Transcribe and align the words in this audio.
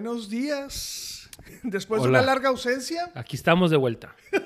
Buenos 0.00 0.28
días. 0.28 1.28
Después 1.64 2.04
de 2.04 2.08
una 2.08 2.22
larga 2.22 2.50
ausencia. 2.50 3.10
Aquí 3.16 3.34
estamos 3.34 3.68
de 3.72 3.76
vuelta. 3.76 4.14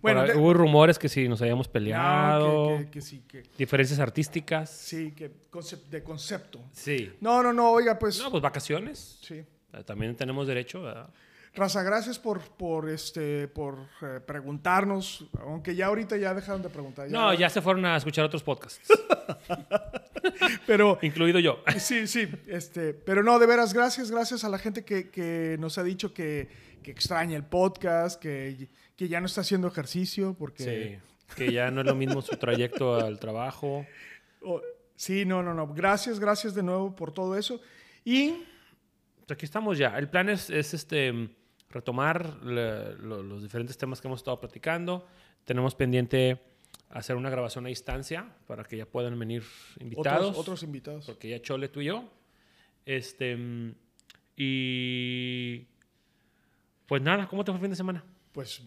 Bueno, 0.00 0.22
de- 0.24 0.34
hubo 0.36 0.52
rumores 0.52 0.98
que 0.98 1.08
si 1.08 1.28
nos 1.28 1.40
habíamos 1.42 1.68
No, 1.68 1.72
peleado, 1.72 2.78
que, 2.78 2.84
que- 2.86 2.90
que 2.90 3.00
sí, 3.00 3.22
que 3.28 3.42
diferencias 3.56 4.00
artísticas. 4.00 4.68
sí, 4.70 5.12
que 5.12 5.30
concep- 5.48 5.84
de 5.90 6.02
concepto. 6.02 6.60
Sí. 6.72 7.12
No, 7.20 7.40
no, 7.40 7.52
no, 7.52 7.70
oiga, 7.70 7.96
pues. 8.00 8.18
No, 8.18 8.28
pues 8.30 8.42
vacaciones. 8.42 9.20
Sí. 9.22 9.44
También 9.84 10.16
tenemos 10.16 10.48
derecho, 10.48 10.82
¿verdad? 10.82 11.08
Raza, 11.54 11.82
gracias 11.82 12.18
por, 12.18 12.40
por 12.40 12.88
este, 12.88 13.46
por 13.46 13.76
eh, 14.00 14.20
preguntarnos. 14.26 15.26
Aunque 15.40 15.74
ya 15.74 15.86
ahorita 15.86 16.16
ya 16.16 16.32
dejaron 16.32 16.62
de 16.62 16.70
preguntar. 16.70 17.10
No, 17.10 17.34
ya 17.34 17.50
se 17.50 17.60
fueron 17.60 17.84
a 17.84 17.96
escuchar 17.96 18.24
otros 18.24 18.42
podcasts, 18.42 18.80
Pero 20.66 20.98
incluido 21.02 21.38
yo. 21.40 21.62
Sí, 21.78 22.06
sí, 22.06 22.26
este, 22.46 22.94
pero 22.94 23.22
no, 23.22 23.38
de 23.38 23.46
veras, 23.46 23.74
gracias, 23.74 24.10
gracias 24.10 24.44
a 24.44 24.48
la 24.48 24.58
gente 24.58 24.84
que, 24.84 25.10
que 25.10 25.56
nos 25.58 25.76
ha 25.76 25.82
dicho 25.82 26.14
que, 26.14 26.48
que 26.82 26.90
extraña 26.90 27.36
el 27.36 27.44
podcast, 27.44 28.20
que, 28.20 28.68
que 28.96 29.08
ya 29.08 29.20
no 29.20 29.26
está 29.26 29.42
haciendo 29.42 29.68
ejercicio, 29.68 30.34
porque... 30.38 30.64
Sí. 30.64 31.08
Que 31.36 31.50
ya 31.50 31.70
no 31.70 31.80
es 31.80 31.86
lo 31.86 31.94
mismo 31.94 32.20
su 32.20 32.36
trayecto 32.36 32.94
al 32.94 33.18
trabajo. 33.18 33.86
Oh, 34.44 34.60
sí, 34.96 35.24
no, 35.24 35.40
no, 35.40 35.54
no, 35.54 35.72
gracias, 35.72 36.18
gracias 36.18 36.52
de 36.52 36.64
nuevo 36.64 36.96
por 36.96 37.12
todo 37.12 37.38
eso. 37.38 37.60
Y, 38.04 38.42
Pues 39.18 39.30
aquí 39.30 39.44
estamos 39.44 39.78
ya. 39.78 39.96
El 39.96 40.08
plan 40.08 40.28
es, 40.28 40.50
es, 40.50 40.74
este, 40.74 41.30
retomar 41.72 42.42
le- 42.44 42.94
lo- 42.98 43.22
los 43.22 43.42
diferentes 43.42 43.76
temas 43.76 44.00
que 44.00 44.08
hemos 44.08 44.20
estado 44.20 44.38
platicando. 44.40 45.06
Tenemos 45.44 45.74
pendiente 45.74 46.40
hacer 46.90 47.16
una 47.16 47.30
grabación 47.30 47.64
a 47.66 47.68
distancia 47.68 48.28
para 48.46 48.64
que 48.64 48.76
ya 48.76 48.86
puedan 48.86 49.18
venir 49.18 49.42
invitados. 49.80 50.20
otros, 50.30 50.38
otros 50.38 50.62
invitados. 50.62 51.06
porque 51.06 51.28
ya 51.30 51.40
Chole 51.42 51.68
tú 51.68 51.80
y 51.80 51.86
yo. 51.86 52.08
Este, 52.86 53.36
y 54.36 55.66
pues 56.86 57.00
nada, 57.02 57.26
¿cómo 57.28 57.44
te 57.44 57.50
fue 57.52 57.56
el 57.58 57.62
fin 57.62 57.70
de 57.70 57.76
semana? 57.76 58.04
Pues 58.32 58.62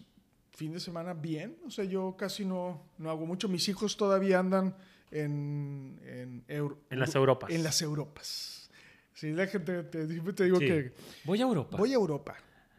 fin 0.50 0.72
de 0.72 0.80
semana 0.80 1.12
bien, 1.12 1.56
o 1.66 1.70
sea, 1.70 1.84
yo 1.84 2.16
casi 2.16 2.44
no, 2.44 2.82
no 2.98 3.10
hago 3.10 3.26
mucho. 3.26 3.48
Mis 3.48 3.68
hijos 3.68 3.96
todavía 3.96 4.38
andan 4.38 4.74
en... 5.10 6.00
En, 6.04 6.44
Euro- 6.48 6.78
En 6.90 6.98
las 6.98 7.14
Europas. 7.14 7.50
En 7.50 7.62
las 7.62 7.80
Europas. 7.82 8.70
Sí, 9.12 9.32
la 9.32 9.46
gente, 9.46 9.82
te, 9.84 10.06
te 10.06 10.44
digo 10.44 10.58
Sí. 10.58 10.66
que 10.66 10.92
Voy 11.24 11.38
a 11.40 11.42
Europa. 11.42 11.76
voy 11.76 11.92
a 11.92 11.94
Europa. 11.94 12.36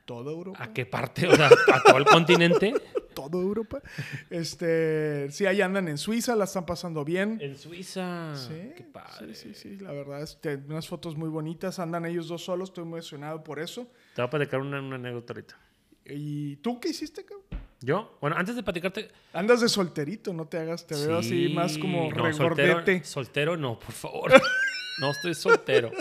Toda 0.08 0.32
Europa. 0.32 0.64
¿A 0.64 0.72
qué 0.72 0.86
parte? 0.86 1.28
O 1.28 1.36
sea, 1.36 1.48
a 1.48 1.84
todo 1.84 1.98
el 1.98 2.06
continente. 2.06 2.74
Toda 3.14 3.42
Europa. 3.42 3.82
Este, 4.30 5.30
sí, 5.32 5.46
ahí 5.46 5.60
andan 5.60 5.90
en 5.90 5.98
Suiza, 5.98 6.34
la 6.36 6.46
están 6.46 6.66
pasando 6.66 7.04
bien. 7.04 7.38
En 7.42 7.58
Suiza. 7.58 8.34
Sí, 8.36 8.72
Qué 8.78 8.84
padre. 8.84 9.36
sí, 9.36 9.54
sí, 9.54 9.54
sí, 9.54 9.78
la 9.84 9.92
verdad, 9.92 10.22
este, 10.22 10.56
unas 10.56 10.88
fotos 10.88 11.18
muy 11.18 11.28
bonitas, 11.28 11.80
andan 11.80 12.06
ellos 12.06 12.30
dos 12.30 12.46
solos, 12.46 12.70
estoy 12.70 12.84
emocionado 12.86 13.44
por 13.44 13.60
eso. 13.60 13.88
Te 14.16 14.22
voy 14.22 14.28
a 14.28 14.30
platicar 14.30 14.62
una, 14.62 14.80
una 14.80 14.96
anécdota 14.96 15.34
ahorita. 15.34 15.58
¿Y 16.06 16.56
tú 16.58 16.80
qué 16.80 16.90
hiciste, 16.90 17.26
cabrón? 17.26 17.46
¿Yo? 17.82 18.18
Bueno, 18.22 18.38
antes 18.38 18.56
de 18.56 18.64
platicarte... 18.64 19.10
Andas 19.34 19.60
de 19.60 19.68
solterito, 19.68 20.32
no 20.32 20.48
te 20.48 20.58
hagas, 20.58 20.88
te 20.88 20.96
veo 20.96 21.18
así 21.18 21.48
Sí, 21.48 21.54
más 21.54 21.78
como 21.78 22.10
no, 22.10 22.34
soltero, 22.34 22.56
regordete. 22.78 23.04
soltero 23.04 23.58
no, 23.58 23.78
por 23.78 23.92
favor. 23.92 24.32
no 25.00 25.12
estoy 25.12 25.34
soltero. 25.36 25.92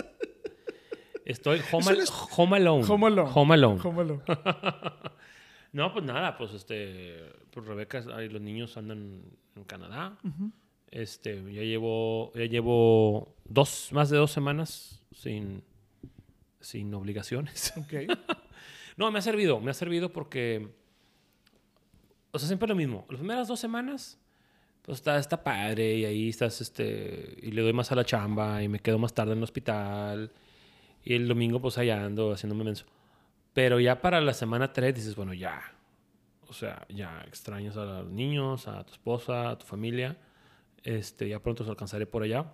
Estoy 1.27 1.61
home, 1.71 1.85
al- 1.89 1.95
alone. 2.61 2.85
Home 2.87 3.05
alone. 3.07 3.31
Home 3.33 3.53
alone. 3.53 3.81
Home 3.83 4.01
alone. 4.01 4.21
No, 5.73 5.91
pues 5.93 6.05
nada, 6.05 6.37
pues 6.37 6.53
este, 6.53 7.17
pues 7.51 7.65
Rebeca, 7.67 8.01
ahí 8.15 8.29
los 8.29 8.41
niños 8.41 8.77
andan 8.77 9.21
en 9.55 9.63
Canadá. 9.65 10.17
Este, 10.89 11.35
ya 11.53 11.61
llevo, 11.61 12.31
ya 12.33 12.45
llevo 12.45 13.35
dos, 13.43 13.89
más 13.91 14.09
de 14.09 14.17
dos 14.17 14.31
semanas 14.31 15.03
sin, 15.11 15.61
sin 16.61 16.91
obligaciones. 16.93 17.73
Ok. 17.77 17.93
No, 18.95 19.11
me 19.11 19.19
ha 19.19 19.21
servido, 19.21 19.59
me 19.59 19.69
ha 19.69 19.73
servido 19.75 20.11
porque, 20.11 20.69
o 22.31 22.39
sea, 22.39 22.47
siempre 22.47 22.67
lo 22.69 22.73
mismo. 22.75 23.05
Las 23.09 23.19
primeras 23.19 23.47
dos 23.49 23.59
semanas, 23.59 24.17
pues 24.81 24.97
está, 24.99 25.19
está 25.19 25.43
padre 25.43 25.95
y 25.97 26.05
ahí 26.05 26.29
estás, 26.29 26.61
este, 26.61 27.37
y 27.43 27.51
le 27.51 27.61
doy 27.61 27.73
más 27.73 27.91
a 27.91 27.95
la 27.95 28.05
chamba 28.05 28.63
y 28.63 28.69
me 28.69 28.79
quedo 28.79 28.97
más 28.97 29.13
tarde 29.13 29.33
en 29.33 29.39
el 29.39 29.43
hospital. 29.43 30.31
Y 31.09 31.13
el 31.15 31.27
domingo, 31.27 31.61
pues 31.61 31.77
allá 31.77 32.03
ando 32.03 32.33
haciéndome 32.33 32.63
menso. 32.65 32.85
Pero 33.53 33.79
ya 33.79 34.01
para 34.01 34.19
la 34.19 34.33
semana 34.33 34.73
3 34.73 34.93
dices, 34.93 35.15
bueno, 35.15 35.33
ya. 35.33 35.61
O 36.47 36.53
sea, 36.53 36.85
ya 36.89 37.23
extrañas 37.27 37.77
a 37.77 37.85
los 37.85 38.11
niños, 38.11 38.67
a 38.67 38.83
tu 38.85 38.91
esposa, 38.93 39.51
a 39.51 39.57
tu 39.57 39.65
familia. 39.65 40.17
Este, 40.83 41.29
ya 41.29 41.39
pronto 41.39 41.63
os 41.63 41.69
alcanzaré 41.69 42.05
por 42.05 42.23
allá. 42.23 42.45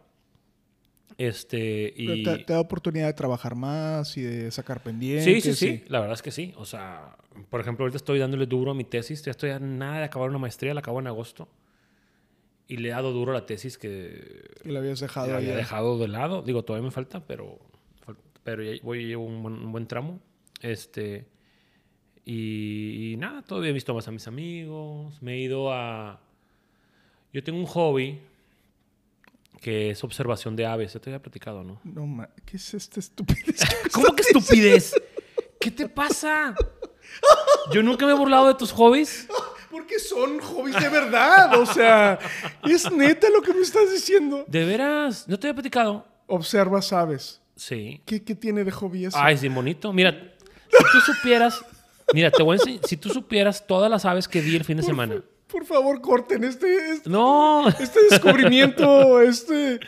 Este, 1.17 1.93
y... 1.95 2.23
Te, 2.23 2.39
te 2.39 2.53
da 2.53 2.59
oportunidad 2.59 3.07
de 3.07 3.13
trabajar 3.13 3.55
más 3.55 4.17
y 4.17 4.21
de 4.21 4.51
sacar 4.51 4.79
Sí, 4.79 4.83
pendientes. 4.85 5.43
sí, 5.43 5.53
sí, 5.55 5.83
y- 5.85 5.89
La 5.89 5.99
verdad 5.99 6.15
es 6.15 6.21
que 6.21 6.31
sí. 6.31 6.53
O 6.57 6.65
sea, 6.65 7.15
por 7.49 7.59
ejemplo, 7.61 7.83
ahorita 7.83 7.97
estoy 7.97 8.19
dándole 8.19 8.45
duro 8.45 8.71
a 8.71 8.73
mi 8.75 8.83
tesis. 8.83 9.23
Ya 9.23 9.31
estoy 9.31 9.51
a 9.51 9.59
nada 9.59 9.99
de 9.99 10.03
acabar 10.05 10.29
una 10.29 10.39
maestría. 10.39 10.73
La 10.73 10.79
acabo 10.79 10.99
en 10.99 11.07
agosto. 11.07 11.47
Y 12.67 12.77
le 12.77 12.89
he 12.89 12.91
dado 12.91 13.11
duro 13.11 13.31
a 13.31 13.35
la 13.35 13.45
tesis 13.45 13.77
que 13.77 14.45
Y 14.63 14.69
lo 14.69 14.79
habías 14.79 14.99
dejado 14.99 15.27
la 15.27 15.37
había 15.37 15.55
dejado 15.55 15.97
de 15.99 16.07
lado. 16.07 16.41
Digo, 16.41 16.63
todavía 16.63 16.85
me 16.85 16.91
falta, 16.91 17.25
pero, 17.27 17.59
pero 18.43 18.63
ya 18.63 18.73
voy, 18.83 19.05
llevo 19.05 19.25
un 19.25 19.41
buen, 19.43 19.53
un 19.55 19.71
buen 19.71 19.87
tramo. 19.87 20.19
Este, 20.61 21.25
y, 22.25 23.13
y 23.13 23.17
nada, 23.17 23.41
todavía 23.41 23.69
he 23.69 23.73
visto 23.73 23.93
más 23.93 24.07
a 24.07 24.11
mis 24.11 24.27
amigos. 24.27 25.21
Me 25.21 25.33
he 25.35 25.39
ido 25.39 25.71
a... 25.73 26.19
Yo 27.33 27.43
tengo 27.43 27.59
un 27.59 27.65
hobby 27.65 28.19
que 29.61 29.91
es 29.91 30.03
observación 30.03 30.55
de 30.55 30.65
aves. 30.65 30.93
Ya 30.93 30.99
te 30.99 31.09
había 31.09 31.21
platicado, 31.21 31.63
¿no? 31.63 31.79
No, 31.83 32.05
ma- 32.05 32.29
¿qué 32.45 32.57
es 32.57 32.73
esta 32.73 32.99
estupidez? 32.99 33.61
¿Cómo 33.93 34.13
que 34.15 34.21
estupidez? 34.23 34.93
¿Qué 35.59 35.71
te 35.71 35.87
pasa? 35.87 36.53
Yo 37.73 37.81
nunca 37.83 38.05
me 38.05 38.11
he 38.11 38.15
burlado 38.15 38.47
de 38.47 38.55
tus 38.55 38.71
hobbies. 38.71 39.27
Porque 39.71 39.97
son 39.97 40.39
hobbies 40.39 40.79
de 40.79 40.87
verdad. 40.89 41.59
O 41.59 41.65
sea, 41.65 42.19
es 42.63 42.91
neta 42.91 43.27
lo 43.31 43.41
que 43.41 43.53
me 43.53 43.61
estás 43.61 43.91
diciendo. 43.91 44.45
De 44.47 44.65
veras, 44.65 45.27
¿no 45.27 45.39
te 45.39 45.47
había 45.47 45.55
platicado? 45.55 46.05
Observa, 46.27 46.79
sabes. 46.81 47.41
Sí. 47.55 48.01
¿Qué, 48.05 48.23
qué 48.23 48.35
tiene 48.35 48.63
de 48.63 48.71
hobby 48.71 49.05
eso? 49.05 49.17
Ay, 49.19 49.37
sí, 49.37 49.47
bonito. 49.49 49.93
Mira, 49.93 50.11
si 50.11 50.83
tú 50.91 51.13
supieras, 51.13 51.63
mira, 52.13 52.31
te 52.31 52.41
voy 52.43 52.55
a 52.55 52.59
enseñar, 52.59 52.81
si 52.85 52.97
tú 52.97 53.09
supieras 53.09 53.65
todas 53.67 53.89
las 53.89 54.05
aves 54.05 54.27
que 54.27 54.41
vi 54.41 54.55
el 54.55 54.63
fin 54.63 54.77
de 54.77 54.83
semana. 54.83 55.21
Por 55.47 55.65
favor, 55.65 56.01
corten 56.01 56.43
este, 56.43 56.93
este, 56.93 57.09
No, 57.09 57.67
este 57.69 57.99
descubrimiento, 58.09 59.21
este... 59.21 59.79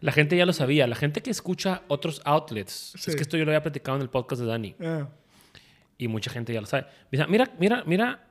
la 0.00 0.12
gente 0.12 0.36
ya 0.36 0.44
lo 0.44 0.52
sabía. 0.52 0.86
La 0.86 0.94
gente 0.96 1.22
que 1.22 1.30
escucha 1.30 1.82
otros 1.88 2.20
outlets. 2.26 2.92
Sí. 2.98 3.10
Es 3.10 3.16
que 3.16 3.22
esto 3.22 3.38
yo 3.38 3.44
lo 3.46 3.50
había 3.50 3.62
platicado 3.62 3.96
en 3.96 4.02
el 4.02 4.10
podcast 4.10 4.42
de 4.42 4.46
Dani. 4.48 4.74
Ah, 4.80 5.08
Y 5.96 6.08
mucha 6.08 6.30
gente 6.30 6.52
ya 6.52 6.60
lo 6.60 6.66
sabe. 6.66 6.86
Mira, 7.10 7.26
mira, 7.28 7.54
mira, 7.58 7.82
mira, 7.86 8.28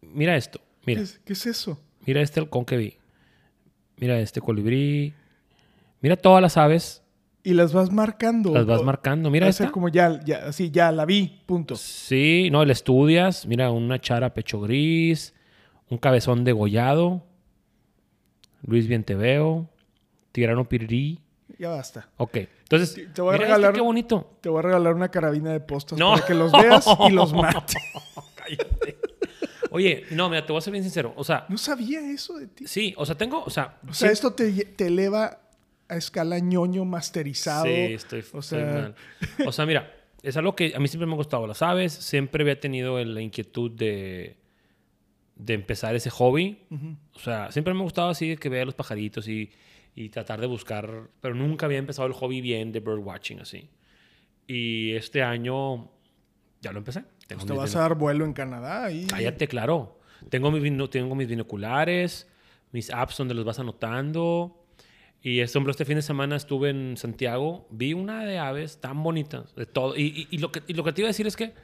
mira 0.00 0.36
esto. 0.36 0.60
¿qué, 0.60 0.64
Mira, 0.86 1.00
es, 1.02 1.20
qué 1.24 1.32
es 1.32 1.44
eso? 1.46 1.80
mira 2.06 2.20
este 2.22 2.38
halcón 2.38 2.64
que 2.64 2.76
vi. 2.76 2.96
Mira 3.96 4.20
este 4.20 4.40
colibrí. 4.40 5.12
Mira 6.00 6.14
todas 6.16 6.40
las 6.40 6.56
aves. 6.56 7.02
Y 7.44 7.54
las 7.54 7.72
vas 7.72 7.90
marcando. 7.92 8.52
Las 8.52 8.66
vas 8.66 8.82
marcando. 8.82 9.30
Mira 9.30 9.46
va 9.46 9.50
a 9.50 9.52
ser 9.52 9.66
esta. 9.66 9.72
como 9.72 9.88
ya, 9.88 10.20
ya, 10.24 10.46
así, 10.48 10.70
ya 10.70 10.92
la 10.92 11.04
vi, 11.06 11.40
punto. 11.46 11.76
Sí, 11.76 12.48
no, 12.50 12.64
la 12.64 12.72
estudias. 12.72 13.46
Mira, 13.46 13.70
una 13.70 14.00
chara 14.00 14.34
pecho 14.34 14.60
gris, 14.60 15.34
un 15.88 15.98
cabezón 15.98 16.44
degollado, 16.44 17.24
Luis 18.62 18.86
Bien 18.88 19.04
te 19.04 19.14
veo, 19.14 19.68
Tirano 20.32 20.68
Pirirí. 20.68 21.20
Ya 21.58 21.70
basta. 21.70 22.08
Ok, 22.18 22.36
entonces, 22.36 22.94
Te- 22.94 23.06
te 23.06 23.22
voy 23.22 23.30
a 23.30 23.32
mira 23.38 23.46
regalar- 23.46 23.70
este, 23.70 23.78
qué 23.78 23.84
bonito. 23.84 24.36
Te 24.40 24.48
voy 24.48 24.58
a 24.58 24.62
regalar 24.62 24.94
una 24.94 25.08
carabina 25.08 25.50
de 25.52 25.60
postas 25.60 25.98
No. 25.98 26.12
para 26.12 26.26
que 26.26 26.34
los 26.34 26.52
veas 26.52 26.86
y 27.08 27.12
los 27.12 27.32
mates. 27.32 27.76
Cállate. 28.34 28.98
Oye, 29.70 30.04
no, 30.12 30.28
mira, 30.28 30.44
te 30.44 30.52
voy 30.52 30.58
a 30.58 30.60
ser 30.62 30.72
bien 30.72 30.82
sincero. 30.84 31.12
O 31.16 31.24
sea, 31.24 31.46
No 31.48 31.56
sabía 31.58 32.00
eso 32.10 32.36
de 32.36 32.46
ti. 32.48 32.66
sí, 32.66 32.94
o 32.96 33.06
sea, 33.06 33.16
tengo, 33.16 33.42
o 33.44 33.50
sea, 33.50 33.78
O 33.88 33.92
sea, 33.94 34.08
sí- 34.08 34.12
esto 34.12 34.32
te, 34.32 34.52
te 34.64 34.86
eleva 34.88 35.40
a 35.88 35.96
escala 35.96 36.38
ñoño 36.38 36.84
masterizado. 36.84 37.64
Sí, 37.64 37.70
estoy, 37.70 38.20
O 38.32 38.38
estoy 38.40 38.60
sea- 38.60 38.72
mal. 38.72 38.94
O 39.46 39.52
sea, 39.52 39.66
mira, 39.66 39.94
es 40.22 40.36
algo 40.36 40.54
que 40.54 40.74
a 40.74 40.78
mí 40.80 40.88
siempre 40.88 41.06
me 41.06 41.12
ha 41.14 41.16
gustado 41.16 41.46
las 41.46 41.62
aves. 41.62 41.92
Siempre 41.92 42.42
había 42.42 42.58
tenido 42.60 43.02
la 43.04 43.20
inquietud 43.20 43.70
de, 43.70 44.36
de 45.36 45.54
empezar 45.54 45.94
ese 45.94 46.10
hobby. 46.10 46.66
O 47.14 47.18
sea, 47.18 47.50
siempre 47.52 47.72
me 47.74 47.80
ha 47.80 47.84
gustado 47.84 48.10
así 48.10 48.36
que 48.36 48.48
vea 48.48 48.64
los 48.64 48.74
pajaritos 48.74 49.28
y, 49.28 49.50
y 49.94 50.08
tratar 50.10 50.40
de 50.40 50.46
buscar, 50.46 51.08
pero 51.20 51.34
nunca 51.34 51.66
había 51.66 51.78
empezado 51.78 52.06
el 52.06 52.14
hobby 52.14 52.40
bien 52.40 52.72
de 52.72 52.80
birdwatching 52.80 53.40
así. 53.40 53.70
Y 54.46 54.92
este 54.94 55.22
año 55.22 55.90
ya 56.60 56.72
lo 56.72 56.78
empecé. 56.78 57.00
Tengo 57.26 57.40
Pues 57.40 57.46
te 57.46 57.52
mis 57.52 57.58
vas 57.60 57.76
a 57.76 57.80
dar 57.80 57.94
vuelo 57.94 58.24
en 58.24 58.32
Canadá 58.32 58.90
y 58.90 59.06
Cállate, 59.06 59.46
claro. 59.48 59.98
Tengo, 60.30 60.50
mis 60.50 60.90
tengo 60.90 61.14
mis 61.14 61.28
binoculares, 61.28 62.26
mis 62.72 62.90
apps 62.90 63.18
donde 63.18 63.34
los 63.34 63.44
vas 63.44 63.58
anotando. 63.58 64.64
Y 65.20 65.40
este, 65.40 65.58
este 65.68 65.84
fin 65.84 65.96
de 65.96 66.02
semana 66.02 66.36
estuve 66.36 66.70
en 66.70 66.96
Santiago, 66.96 67.66
vi 67.70 67.92
una 67.92 68.24
de 68.24 68.38
aves 68.38 68.80
tan 68.80 69.02
bonitas, 69.02 69.54
de 69.56 69.66
todo. 69.66 69.96
Y, 69.96 70.02
y- 70.02 70.28
y 70.36 70.38
lo 70.38 70.52
que, 70.52 70.62
y 70.66 70.74
lo 70.74 70.84
que 70.84 70.92
te 70.92 71.00
iba 71.00 71.08
a 71.08 71.10
decir 71.10 71.26
es 71.26 71.36
que 71.36 71.54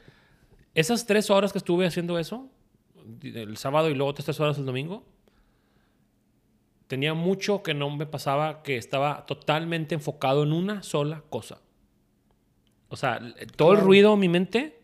esas 0.73 1.05
tres 1.05 1.29
horas 1.29 1.51
que 1.53 1.57
estuve 1.59 1.85
haciendo 1.87 2.19
eso, 2.19 2.49
el 3.23 3.55
sábado 3.57 3.89
y 3.89 3.93
luego 3.95 4.09
otras 4.11 4.25
tres 4.25 4.39
horas 4.41 4.57
el 4.57 4.65
domingo, 4.65 5.05
tenía 6.87 7.13
mucho 7.13 7.63
que 7.63 7.73
no 7.73 7.89
me 7.95 8.05
pasaba, 8.05 8.61
que 8.61 8.77
estaba 8.77 9.25
totalmente 9.25 9.95
enfocado 9.95 10.43
en 10.43 10.51
una 10.51 10.83
sola 10.83 11.23
cosa. 11.29 11.61
O 12.89 12.97
sea, 12.97 13.19
todo 13.55 13.71
el 13.73 13.79
ruido 13.79 14.13
en 14.13 14.19
mi 14.19 14.29
mente 14.29 14.79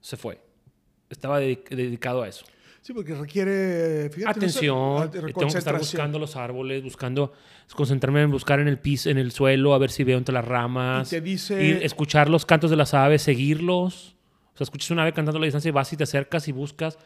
se 0.00 0.16
fue. 0.16 0.40
Estaba 1.08 1.40
dedic- 1.40 1.68
dedicado 1.68 2.22
a 2.22 2.28
eso. 2.28 2.44
Sí, 2.82 2.92
porque 2.94 3.14
requiere 3.14 4.08
fíjate, 4.10 4.38
Atención, 4.38 5.10
esa- 5.12 5.18
y 5.28 5.32
tengo 5.34 5.52
que 5.52 5.58
estar 5.58 5.76
buscando 5.78 6.18
los 6.18 6.34
árboles, 6.36 6.82
buscando, 6.82 7.32
concentrarme 7.74 8.22
en 8.22 8.30
buscar 8.30 8.58
en 8.58 8.68
el 8.68 8.78
piso, 8.78 9.10
en 9.10 9.18
el 9.18 9.32
suelo, 9.32 9.74
a 9.74 9.78
ver 9.78 9.90
si 9.90 10.02
veo 10.02 10.16
entre 10.18 10.32
las 10.32 10.44
ramas. 10.44 11.08
Y 11.12 11.16
te 11.16 11.20
dice- 11.20 11.62
ir, 11.62 11.80
escuchar 11.82 12.28
los 12.30 12.46
cantos 12.46 12.70
de 12.70 12.76
las 12.76 12.94
aves, 12.94 13.22
seguirlos. 13.22 14.16
O 14.54 14.56
sea, 14.56 14.64
escuchas 14.64 14.90
una 14.90 15.02
ave 15.02 15.12
cantando 15.12 15.36
a 15.36 15.40
la 15.40 15.44
distancia 15.46 15.68
y 15.68 15.72
vas 15.72 15.92
y 15.92 15.96
te 15.96 16.04
acercas 16.04 16.48
y 16.48 16.52
buscas. 16.52 16.98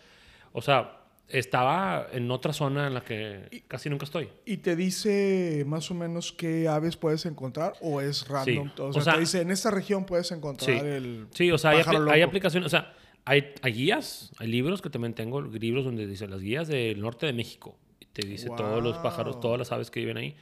O 0.52 0.62
sea, 0.62 1.00
estaba 1.28 2.06
en 2.12 2.30
otra 2.30 2.52
zona 2.52 2.86
en 2.86 2.94
la 2.94 3.00
que 3.02 3.64
casi 3.66 3.90
nunca 3.90 4.04
estoy. 4.04 4.28
¿Y 4.44 4.58
te 4.58 4.76
dice 4.76 5.64
más 5.66 5.90
o 5.90 5.94
menos 5.94 6.32
qué 6.32 6.68
aves 6.68 6.96
puedes 6.96 7.26
encontrar 7.26 7.72
o 7.80 8.00
es 8.00 8.28
random? 8.28 8.68
Sí. 8.76 8.80
O 8.80 8.86
O 8.86 8.92
sea, 8.92 9.02
sea- 9.02 9.14
te 9.14 9.20
dice, 9.20 9.40
en 9.40 9.50
esta 9.50 9.70
región 9.72 10.04
puedes 10.04 10.30
encontrar 10.32 10.70
Sí. 10.78 10.86
el 10.86 11.26
Sí, 11.32 11.50
o 11.50 11.58
sea, 11.58 11.70
hay, 11.70 11.78
pájaro 11.78 11.98
apli- 12.04 12.12
hay 12.12 12.20
loco". 12.20 12.28
aplicaciones, 12.30 12.66
o 12.66 12.70
sea, 12.70 12.92
hay, 13.24 13.52
hay 13.62 13.72
guías, 13.72 14.32
hay 14.38 14.48
libros 14.48 14.82
que 14.82 14.90
también 14.90 15.14
tengo, 15.14 15.40
libros 15.42 15.84
donde 15.84 16.06
dice 16.06 16.26
las 16.28 16.40
guías 16.42 16.68
del 16.68 17.00
norte 17.00 17.26
de 17.26 17.32
México. 17.32 17.76
Y 18.00 18.06
te 18.06 18.26
dice 18.26 18.48
todos 18.56 18.82
los 18.82 18.98
pájaros, 18.98 19.34
Wow. 19.36 19.40
todas 19.42 19.58
las 19.58 19.72
aves 19.72 19.90
que 19.90 20.00
viven 20.00 20.16
ahí. 20.16 20.36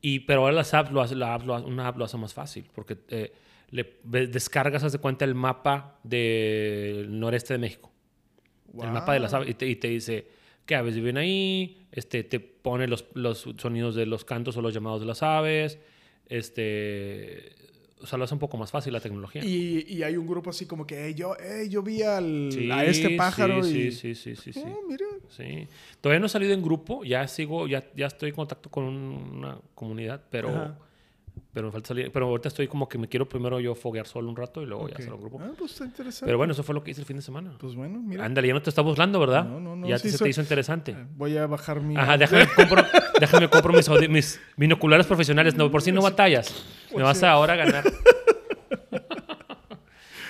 Y, 0.00 0.20
pero 0.20 0.40
ahora 0.40 0.52
las 0.54 0.72
apps 0.74 0.90
lo 0.92 1.00
hace, 1.00 1.14
la 1.14 1.34
app 1.34 1.44
lo 1.46 1.54
hace- 1.54 1.66
una 1.66 1.86
app 1.88 1.96
lo 1.96 2.04
hace 2.04 2.16
más 2.16 2.34
fácil, 2.34 2.64
porque 2.74 2.96
eh, 3.08 3.32
le 3.70 3.96
descargas, 4.26 4.82
haz 4.84 4.92
de 4.92 4.98
cuenta, 4.98 5.24
el 5.24 5.34
mapa 5.34 5.98
del 6.02 7.18
noreste 7.18 7.54
de 7.54 7.58
México. 7.58 7.90
El 8.80 8.90
mapa 8.90 9.12
de 9.14 9.20
las 9.20 9.32
aves. 9.34 9.48
Y 9.50 9.54
te, 9.54 9.66
y 9.68 9.76
te 9.76 9.88
dice 9.88 10.26
qué 10.66 10.74
aves 10.76 10.94
viven 10.94 11.16
ahí, 11.18 11.86
este, 11.92 12.22
te 12.24 12.40
pone 12.40 12.86
los, 12.86 13.04
los 13.14 13.46
sonidos 13.58 13.94
de 13.94 14.06
los 14.06 14.24
cantos 14.24 14.56
o 14.56 14.62
los 14.62 14.72
llamados 14.74 15.00
de 15.00 15.06
las 15.06 15.22
aves. 15.22 15.78
Este, 16.28 17.52
o 18.02 18.06
sea, 18.06 18.18
lo 18.18 18.24
hace 18.24 18.34
un 18.34 18.40
poco 18.40 18.56
más 18.56 18.70
fácil 18.70 18.92
la 18.92 19.00
tecnología. 19.00 19.44
Y, 19.44 19.84
y 19.88 20.02
hay 20.02 20.16
un 20.16 20.26
grupo 20.26 20.50
así 20.50 20.66
como 20.66 20.86
que, 20.86 21.06
"Ey, 21.06 21.14
yo, 21.14 21.34
yo 21.68 21.82
vi 21.82 22.02
al, 22.02 22.50
Sí, 22.52 22.70
a 22.70 22.84
este 22.84 23.10
pájaro 23.16 23.62
sí, 23.62 23.78
y... 23.78 23.90
sí, 23.92 24.14
sí, 24.14 24.34
sí, 24.36 24.36
sí, 24.36 24.52
sí. 24.52 24.62
Oh, 24.66 24.80
mira. 24.88 25.06
Sí. 25.28 25.66
Todavía 26.00 26.20
no 26.20 26.26
he 26.26 26.28
salido 26.28 26.52
en 26.52 26.62
grupo, 26.62 27.04
ya 27.04 27.26
sigo, 27.28 27.66
ya, 27.66 27.84
ya 27.96 28.06
estoy 28.06 28.30
en 28.30 28.34
contacto 28.36 28.68
con 28.70 28.84
una 28.84 29.56
comunidad, 29.74 30.20
pero, 30.30 30.48
Ajá. 30.50 30.78
pero 31.52 31.66
me 31.68 31.72
falta 31.72 31.88
salir. 31.88 32.10
Pero 32.12 32.26
ahorita 32.28 32.48
estoy 32.48 32.66
como 32.68 32.88
que 32.88 32.98
me 32.98 33.08
quiero 33.08 33.28
primero 33.28 33.58
yo 33.60 33.74
foguear 33.74 34.06
solo 34.06 34.28
un 34.28 34.36
rato 34.36 34.60
y 34.62 34.66
luego 34.66 34.88
ya 34.88 34.96
hacer 34.96 35.12
un 35.12 35.20
grupo. 35.20 35.40
Ah, 35.42 35.50
pues 35.56 35.72
está 35.72 35.84
interesante. 35.84 36.26
Pero 36.26 36.38
bueno, 36.38 36.52
eso 36.52 36.62
fue 36.62 36.74
lo 36.74 36.82
que 36.84 36.90
hice 36.90 37.00
el 37.00 37.06
fin 37.06 37.16
de 37.16 37.22
semana. 37.22 37.56
Pues 37.58 37.74
bueno, 37.74 37.98
mira. 38.00 38.24
Ándale, 38.24 38.48
ya 38.48 38.54
no 38.54 38.60
te 38.62 38.68
está 38.70 38.82
burlando, 38.82 39.18
¿verdad? 39.20 39.44
No, 39.44 39.58
no, 39.60 39.76
no, 39.76 39.88
Ya 39.88 39.96
sí 39.98 40.04
te- 40.04 40.10
se 40.10 40.18
soy- 40.18 40.26
te 40.26 40.30
hizo 40.30 40.40
interesante. 40.42 40.92
Eh, 40.92 41.06
Voy 41.16 41.36
a 41.36 41.46
bajar 41.46 41.80
mi... 41.80 41.96
Ajá, 41.96 42.18
déjame 42.18 42.46
compro, 42.54 42.84
déjame 43.20 43.48
compro 43.48 43.72
mis, 43.72 43.88
mis 44.10 44.40
binoculares 44.56 45.06
profesionales. 45.06 45.54
No, 45.56 45.70
por 45.70 45.80
si 45.82 45.92
no 45.92 46.02
batallas. 46.02 46.52
Me 46.92 47.02
Pues 47.02 47.04
vas 47.04 47.18
sí. 47.18 47.24
a 47.24 47.30
ahora 47.32 47.56
ganar. 47.56 47.84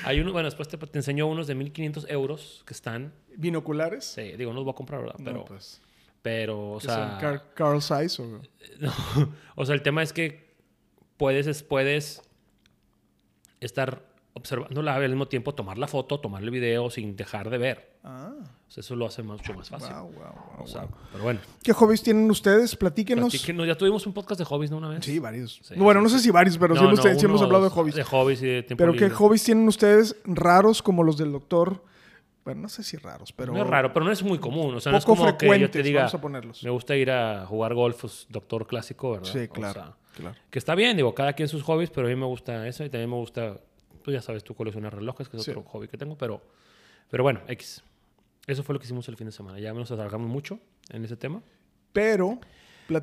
Hay 0.04 0.18
uno, 0.20 0.32
bueno, 0.32 0.46
después 0.46 0.68
te, 0.68 0.76
te 0.76 0.98
enseño 0.98 1.26
unos 1.28 1.46
de 1.46 1.54
1500 1.54 2.06
euros 2.10 2.64
que 2.66 2.74
están. 2.74 3.12
¿Binoculares? 3.36 4.04
Sí, 4.04 4.32
digo, 4.36 4.50
no 4.50 4.56
los 4.56 4.64
voy 4.64 4.72
a 4.72 4.74
comprar, 4.76 5.00
¿verdad? 5.00 5.14
No, 5.18 5.24
Pero, 5.24 5.44
pues... 5.44 5.80
pero 6.22 6.72
o 6.72 6.78
¿qué 6.78 6.86
son? 6.88 6.94
sea. 7.10 7.18
Car- 7.18 7.54
Carl 7.54 7.80
Zeiss 7.80 8.18
o... 8.18 8.24
No, 8.80 8.92
o 9.54 9.64
sea, 9.64 9.74
el 9.76 9.82
tema 9.82 10.02
es 10.02 10.12
que 10.12 10.56
puedes, 11.16 11.46
es- 11.46 11.62
puedes 11.62 12.20
estar 13.60 14.02
observando 14.34 14.82
la 14.82 14.94
ave 14.94 15.04
al 15.06 15.10
mismo 15.12 15.28
tiempo, 15.28 15.54
tomar 15.54 15.78
la 15.78 15.86
foto, 15.86 16.20
tomarle 16.20 16.50
video 16.50 16.90
sin 16.90 17.16
dejar 17.16 17.50
de 17.50 17.58
ver. 17.58 17.92
Ah, 18.04 18.32
sea, 18.72 18.80
eso 18.80 18.96
lo 18.96 19.06
hace 19.06 19.22
mucho 19.22 19.52
más 19.52 19.68
fácil. 19.68 19.92
wow, 19.92 20.04
wow, 20.04 20.12
wow, 20.12 20.64
O 20.64 20.66
sea, 20.66 20.82
wow. 20.82 20.90
pero 21.12 21.24
bueno. 21.24 21.40
¿Qué 21.62 21.72
hobbies 21.74 22.02
tienen 22.02 22.30
ustedes? 22.30 22.74
Platíquenos. 22.74 23.30
platíquenos. 23.30 23.66
ya 23.66 23.76
tuvimos 23.76 24.06
un 24.06 24.14
podcast 24.14 24.38
de 24.38 24.44
hobbies, 24.46 24.70
¿no? 24.70 24.78
Una 24.78 24.88
vez. 24.88 25.04
Sí, 25.04 25.18
varios. 25.18 25.60
Sí, 25.62 25.74
bueno, 25.76 26.00
no 26.00 26.08
sé 26.08 26.18
si 26.18 26.30
varios, 26.30 26.56
pero 26.56 26.74
sí, 26.74 26.82
No, 26.82 26.88
hemos, 26.88 27.00
sí 27.00 27.08
hemos 27.08 27.24
unos 27.24 27.42
hablado 27.42 27.64
de 27.64 27.70
hobbies. 27.70 27.94
De 27.94 28.04
hobbies 28.04 28.42
y 28.42 28.46
de 28.46 28.62
tiempo 28.62 28.82
pero 28.82 28.94
¿qué 28.94 29.10
hobbies 29.10 29.44
tienen 29.44 29.68
ustedes 29.68 30.16
raros 30.24 30.82
como 30.82 31.04
los 31.04 31.18
del 31.18 31.32
doctor? 31.32 31.82
Bueno, 32.44 32.62
no 32.62 32.68
sé 32.68 32.82
si 32.82 32.96
raros, 32.96 33.32
pero... 33.32 33.52
No 33.52 33.62
es 33.62 33.66
raro, 33.68 33.92
pero 33.92 34.04
no 34.04 34.10
es 34.10 34.22
muy 34.22 34.38
común. 34.38 34.74
O 34.74 34.80
sea, 34.80 34.90
no 34.90 34.98
es 34.98 35.04
como 35.04 35.22
que 35.24 35.30
yo 35.30 35.38
frecuentes, 35.38 35.70
te 35.70 35.82
diga, 35.82 36.00
vamos 36.00 36.14
a 36.14 36.20
ponerlos. 36.20 36.64
me 36.64 36.70
gusta 36.70 36.96
ir 36.96 37.10
a 37.10 37.46
jugar 37.46 37.74
golf, 37.74 38.00
pues, 38.00 38.26
doctor 38.30 38.66
clásico, 38.66 39.12
¿verdad? 39.12 39.30
Sí, 39.30 39.46
O 39.48 39.48
claro, 39.50 39.74
sea, 39.74 39.96
claro. 40.16 40.36
que 40.50 40.58
está 40.58 40.74
bien, 40.74 40.96
digo, 40.96 41.14
cada 41.14 41.34
quien 41.34 41.48
sus 41.48 41.62
hobbies, 41.62 41.90
pero 41.90 42.08
a 42.08 42.10
mí 42.10 42.16
me 42.16 42.26
gusta 42.26 42.66
eso 42.66 42.84
y 42.84 42.90
también 42.90 43.10
me 43.10 43.16
gusta, 43.16 43.60
tú 44.02 44.10
ya 44.12 44.20
sabes, 44.20 44.44
tú 44.44 44.54
coleccionar 44.54 44.94
relojes, 44.94 45.28
que 45.28 45.36
es 45.36 45.42
Sí. 45.42 45.50
otro 45.50 45.62
hobby 45.64 45.88
que 45.88 45.96
tengo, 45.96 46.16
pero, 46.16 46.42
pero 47.10 47.22
bueno, 47.22 47.40
X. 47.48 47.82
Eso 48.46 48.62
fue 48.62 48.72
lo 48.74 48.78
que 48.80 48.84
hicimos 48.86 49.06
el 49.08 49.16
fin 49.16 49.26
de 49.26 49.32
semana. 49.32 49.58
Ya 49.60 49.72
nos 49.72 49.90
alargamos 49.92 50.28
mucho 50.28 50.58
en 50.90 51.04
ese 51.04 51.16
tema. 51.16 51.42
Pero. 51.92 52.40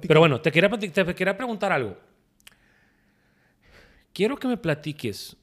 Pero 0.01 0.19
bueno, 0.19 0.41
te 0.41 0.51
quería, 0.51 0.69
te 0.69 1.15
quería 1.15 1.35
preguntar 1.37 1.71
algo. 1.71 1.97
Quiero 4.13 4.37
que 4.37 4.47
me 4.47 4.57
platiques, 4.57 5.37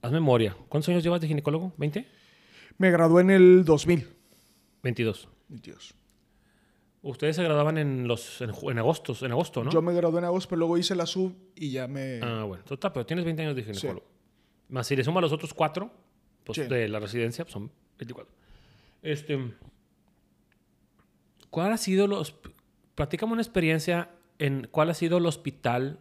haz 0.00 0.12
memoria, 0.12 0.56
¿cuántos 0.68 0.88
años 0.88 1.02
llevas 1.04 1.20
de 1.20 1.28
ginecólogo? 1.28 1.72
¿20? 1.78 2.06
Me 2.78 2.90
gradué 2.90 3.22
en 3.22 3.30
el 3.30 3.64
2000. 3.64 4.08
22. 4.82 5.28
Dios. 5.48 5.94
Ustedes 7.02 7.36
se 7.36 7.42
graduaban 7.42 7.78
en 7.78 8.06
los 8.08 8.40
en 8.40 8.50
agosto, 8.78 9.14
en 9.24 9.32
agosto, 9.32 9.64
¿no? 9.64 9.70
Yo 9.70 9.82
me 9.82 9.92
gradué 9.92 10.18
en 10.18 10.24
agosto, 10.24 10.48
pero 10.50 10.60
luego 10.60 10.78
hice 10.78 10.94
la 10.94 11.06
sub 11.06 11.34
y 11.56 11.70
ya 11.72 11.86
me... 11.88 12.20
Ah, 12.22 12.44
bueno. 12.44 12.64
Total, 12.64 12.92
pero 12.92 13.04
tienes 13.06 13.24
20 13.24 13.42
años 13.42 13.56
de 13.56 13.62
ginecólogo. 13.64 14.06
Más 14.72 14.86
si 14.86 14.96
le 14.96 15.04
suma 15.04 15.20
los 15.20 15.32
otros 15.32 15.52
cuatro, 15.52 15.92
pues 16.44 16.56
Sí. 16.56 16.62
de 16.64 16.88
la 16.88 16.98
residencia, 16.98 17.44
pues 17.44 17.52
son 17.52 17.70
24. 17.98 18.32
Este, 19.02 19.38
¿Cuál 21.50 21.72
ha 21.72 21.76
sido 21.76 22.06
los... 22.06 22.34
Platícame 22.94 23.32
una 23.34 23.42
experiencia 23.42 24.10
en 24.38 24.66
cuál 24.70 24.88
ha 24.88 24.94
sido 24.94 25.18
el 25.18 25.26
hospital, 25.26 25.98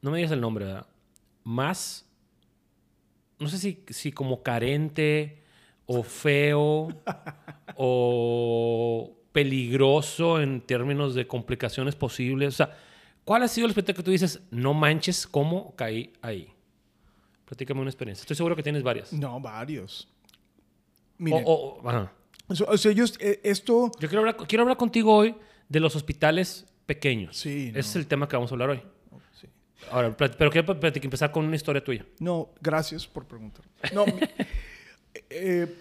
no 0.00 0.10
me 0.10 0.18
digas 0.18 0.32
el 0.32 0.40
nombre, 0.40 0.64
¿verdad? 0.66 0.86
Más, 1.44 2.04
no 3.38 3.46
sé 3.48 3.58
si, 3.58 3.84
si 3.88 4.10
como 4.10 4.42
carente 4.42 5.42
o 5.86 6.02
feo 6.02 6.88
o 7.76 9.16
peligroso 9.32 10.40
en 10.40 10.60
términos 10.60 11.14
de 11.14 11.26
complicaciones 11.28 11.94
posibles. 11.94 12.48
O 12.54 12.56
sea, 12.56 12.76
¿cuál 13.24 13.44
ha 13.44 13.48
sido 13.48 13.66
el 13.66 13.70
hospital 13.70 13.94
que 13.94 14.02
tú 14.02 14.10
dices, 14.10 14.42
no 14.50 14.74
manches 14.74 15.26
cómo 15.26 15.74
caí 15.76 16.12
ahí? 16.22 16.52
Platícame 17.52 17.82
una 17.82 17.90
experiencia. 17.90 18.22
Estoy 18.22 18.34
seguro 18.34 18.56
que 18.56 18.62
tienes 18.62 18.82
varias. 18.82 19.12
No, 19.12 19.38
varios. 19.38 20.08
O- 20.08 21.22
Mire, 21.22 21.42
o- 21.44 21.52
o- 21.82 21.86
ajá. 21.90 22.10
o 22.48 22.54
sea, 22.54 22.66
o 22.66 22.78
sea, 22.78 22.90
ellos, 22.90 23.14
eh, 23.20 23.40
esto... 23.44 23.92
Yo 24.00 24.08
quiero 24.08 24.20
hablar, 24.20 24.38
quiero 24.48 24.62
hablar 24.62 24.78
contigo 24.78 25.14
hoy 25.14 25.34
de 25.68 25.78
los 25.78 25.94
hospitales 25.94 26.64
pequeños. 26.86 27.36
Sí, 27.36 27.64
Ese 27.68 27.72
no. 27.74 27.78
es 27.80 27.96
el 27.96 28.06
tema 28.06 28.26
que 28.26 28.36
vamos 28.36 28.50
a 28.50 28.54
hablar 28.54 28.70
hoy. 28.70 28.82
sí. 29.38 29.48
Ahora, 29.90 30.16
pero 30.16 30.50
quiero 30.50 30.72
empezar 30.82 31.30
con 31.30 31.44
una 31.44 31.54
historia 31.54 31.84
tuya. 31.84 32.06
No, 32.20 32.48
gracias 32.62 33.06
por 33.06 33.26
preguntar. 33.26 33.66
No, 33.92 34.06
eh, 35.28 35.76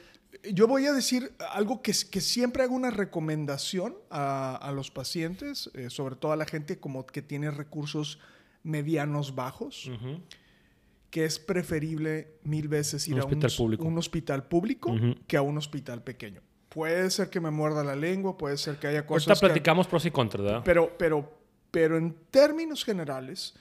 yo 0.51 0.67
voy 0.67 0.87
a 0.87 0.91
decir 0.91 1.31
algo 1.51 1.81
que, 1.81 1.93
que 2.11 2.19
siempre 2.19 2.63
hago 2.63 2.75
una 2.75 2.91
recomendación 2.91 3.95
a, 4.09 4.57
a 4.57 4.73
los 4.73 4.91
pacientes, 4.91 5.71
eh, 5.73 5.89
sobre 5.89 6.17
todo 6.17 6.33
a 6.33 6.35
la 6.35 6.45
gente 6.45 6.79
como 6.81 7.05
que 7.05 7.21
tiene 7.21 7.49
recursos 7.49 8.19
medianos 8.63 9.35
bajos, 9.35 9.87
Ujú. 9.87 10.19
Que 11.11 11.25
es 11.25 11.37
preferible 11.37 12.39
mil 12.43 12.67
veces 12.67 13.07
ir 13.07 13.13
Un 13.15 13.19
a 13.19 13.23
hospital 13.25 13.51
un, 13.51 13.57
público. 13.57 13.83
un 13.85 13.97
hospital 13.99 14.47
público 14.47 14.95
que 15.27 15.37
a 15.37 15.41
un 15.43 15.57
hospital 15.57 16.01
pequeño. 16.03 16.41
Puede 16.69 17.09
ser 17.11 17.29
que 17.29 17.39
me 17.41 17.51
muerda 17.51 17.83
la 17.83 17.95
lengua, 17.97 18.37
puede 18.37 18.57
ser 18.57 18.77
que 18.79 18.87
haya 18.87 18.99
Ahorita 18.99 19.13
cosas 19.13 19.39
que- 19.39 19.45
platicamos 19.45 19.87
pros 19.87 20.05
y 20.05 20.11
contras, 20.11 20.41
¿verdad? 20.43 20.61
pero, 20.65 20.97
pero, 20.97 21.37
pero 21.69 21.97
en 21.97 22.15
términos 22.31 22.83
generales, 22.85 23.53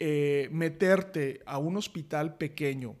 eh, 0.00 0.48
meterte 0.50 1.40
a 1.46 1.58
un 1.58 1.76
hospital 1.76 2.34
pequeño, 2.36 2.96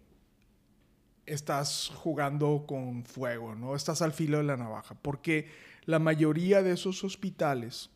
estás 1.26 1.90
jugando 1.94 2.64
con 2.66 3.04
fuego, 3.04 3.54
¿no? 3.54 3.74
Estás 3.74 4.02
al 4.02 4.12
filo 4.12 4.38
de 4.38 4.44
la 4.44 4.56
navaja, 4.56 4.94
porque 5.00 5.48
la 5.84 5.98
mayoría 5.98 6.62
de 6.62 6.72
esos 6.72 7.02
hospitales, 7.04 7.90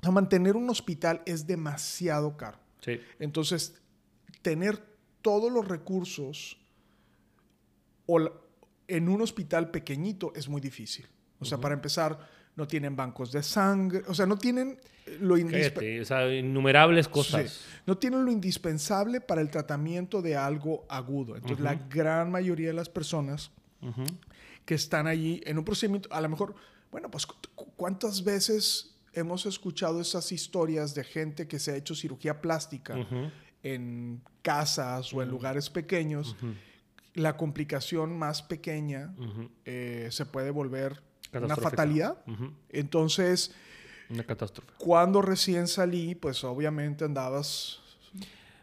o 0.00 0.02
sea, 0.02 0.10
mantener 0.12 0.56
un 0.56 0.68
hospital 0.70 1.22
es 1.26 1.46
demasiado 1.46 2.36
caro. 2.36 2.58
Sí. 2.80 3.00
Entonces, 3.18 3.80
tener 4.44 4.80
todos 5.22 5.50
los 5.50 5.66
recursos 5.66 6.58
o 8.06 8.18
la- 8.18 8.32
en 8.86 9.08
un 9.08 9.22
hospital 9.22 9.70
pequeñito 9.70 10.32
es 10.36 10.48
muy 10.48 10.60
difícil. 10.60 11.06
O 11.40 11.44
sea, 11.46 11.56
para 11.58 11.74
empezar, 11.74 12.18
no 12.56 12.66
tienen 12.68 12.94
bancos 12.94 13.32
de 13.32 13.42
sangre, 13.42 14.02
o 14.06 14.12
sea, 14.14 14.26
no 14.26 14.36
tienen 14.36 14.78
lo 15.20 15.36
indispensable. 15.38 16.00
O 16.02 16.04
sea, 16.04 16.32
innumerables 16.34 17.08
cosas. 17.08 17.50
Sí. 17.50 17.64
No 17.86 17.96
tienen 17.98 18.24
lo 18.24 18.30
indispensable 18.30 19.20
para 19.22 19.40
el 19.40 19.50
tratamiento 19.50 20.20
de 20.22 20.36
algo 20.36 20.84
agudo. 20.88 21.34
Entonces, 21.36 21.60
la 21.60 21.74
gran 21.74 22.30
mayoría 22.30 22.68
de 22.68 22.74
las 22.74 22.88
personas 22.90 23.50
Ujú. 23.80 24.04
que 24.66 24.74
están 24.74 25.06
allí 25.06 25.40
en 25.46 25.58
un 25.58 25.64
procedimiento, 25.64 26.08
a 26.12 26.20
lo 26.20 26.28
mejor, 26.28 26.54
bueno, 26.92 27.10
pues 27.10 27.26
cu- 27.26 27.34
cu- 27.54 27.72
cuántas 27.76 28.22
veces 28.22 28.94
hemos 29.14 29.46
escuchado 29.46 30.00
esas 30.00 30.30
historias 30.32 30.94
de 30.94 31.04
gente 31.04 31.48
que 31.48 31.58
se 31.58 31.72
ha 31.72 31.76
hecho 31.76 31.94
cirugía 31.94 32.40
plástica 32.40 32.94
en 33.62 34.20
casas 34.44 35.12
o 35.12 35.22
en 35.22 35.28
lugares 35.30 35.70
pequeños, 35.70 36.36
la 37.14 37.36
complicación 37.36 38.16
más 38.16 38.42
pequeña 38.42 39.12
eh, 39.64 40.08
se 40.12 40.26
puede 40.26 40.50
volver 40.52 41.02
una 41.32 41.56
fatalidad. 41.56 42.18
Entonces, 42.68 43.52
Una 44.10 44.22
catástrofe. 44.24 44.72
cuando 44.78 45.20
recién 45.22 45.66
salí, 45.66 46.14
pues 46.14 46.44
obviamente 46.44 47.04
andabas, 47.04 47.80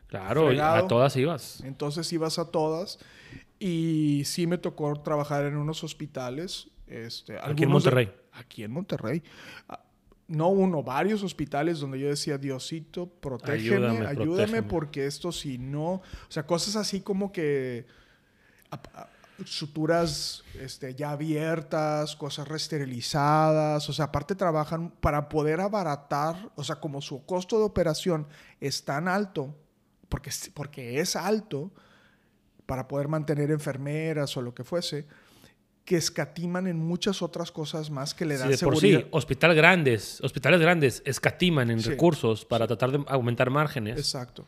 Claro, 0.07 0.47
Fregado. 0.47 0.85
a 0.85 0.87
todas 0.87 1.15
ibas. 1.15 1.61
entonces 1.63 2.11
ibas 2.11 2.37
a 2.37 2.51
todas 2.51 2.99
y 3.59 4.23
sí 4.25 4.45
me 4.45 4.57
tocó 4.57 4.93
trabajar 5.01 5.45
en 5.45 5.55
unos 5.55 5.83
hospitales. 5.85 6.67
Este, 6.85 7.37
Aquí 7.39 7.49
en 7.51 7.55
de- 7.55 7.67
Monterrey. 7.67 8.11
aquí 8.33 8.63
en 8.63 8.71
Monterrey. 8.71 9.23
No 10.27 10.47
uno, 10.47 10.81
varios 10.83 11.23
hospitales 11.23 11.79
donde 11.79 11.99
yo 11.99 12.07
decía, 12.07 12.37
Diosito, 12.37 13.07
protégeme, 13.07 13.75
Ayúdame, 13.87 14.07
ayúdame, 14.07 14.15
protégeme". 14.35 14.63
porque 14.63 15.05
esto 15.05 15.31
si 15.31 15.57
no, 15.57 15.93
o 15.95 16.01
sea, 16.29 16.45
cosas 16.45 16.75
así 16.77 17.01
como 17.01 17.31
que 17.31 17.85
a- 18.69 19.07
suturas 19.43 20.43
este, 20.59 20.93
ya 20.95 21.11
abiertas, 21.11 22.15
cosas 22.15 22.47
reesterilizadas, 22.47 23.89
o 23.89 23.93
sea, 23.93 24.05
aparte 24.05 24.35
trabajan 24.35 24.91
para 25.01 25.29
poder 25.29 25.59
abaratar, 25.61 26.51
o 26.55 26.63
sea, 26.63 26.75
como 26.77 27.01
su 27.01 27.25
costo 27.25 27.57
de 27.57 27.65
operación 27.65 28.27
es 28.59 28.85
tan 28.85 29.07
alto, 29.07 29.55
porque, 30.09 30.31
porque 30.53 30.99
es 30.99 31.15
alto, 31.15 31.71
para 32.65 32.87
poder 32.87 33.07
mantener 33.07 33.51
enfermeras 33.51 34.37
o 34.37 34.41
lo 34.41 34.53
que 34.53 34.63
fuese, 34.63 35.07
que 35.85 35.97
escatiman 35.97 36.67
en 36.67 36.77
muchas 36.77 37.21
otras 37.21 37.51
cosas 37.51 37.89
más 37.89 38.13
que 38.13 38.25
le 38.25 38.35
Sí, 38.35 38.39
dan 38.41 38.51
de 38.51 38.57
por 38.59 38.75
seguridad. 38.77 38.99
sí, 39.01 39.07
hospital 39.11 39.55
grandes, 39.55 40.21
hospitales 40.21 40.59
grandes 40.61 41.01
escatiman 41.05 41.71
en 41.71 41.81
Sí. 41.81 41.89
recursos 41.89 42.45
para 42.45 42.67
tratar 42.67 42.91
de 42.91 43.03
aumentar 43.07 43.49
márgenes. 43.49 43.97
Exacto. 43.97 44.47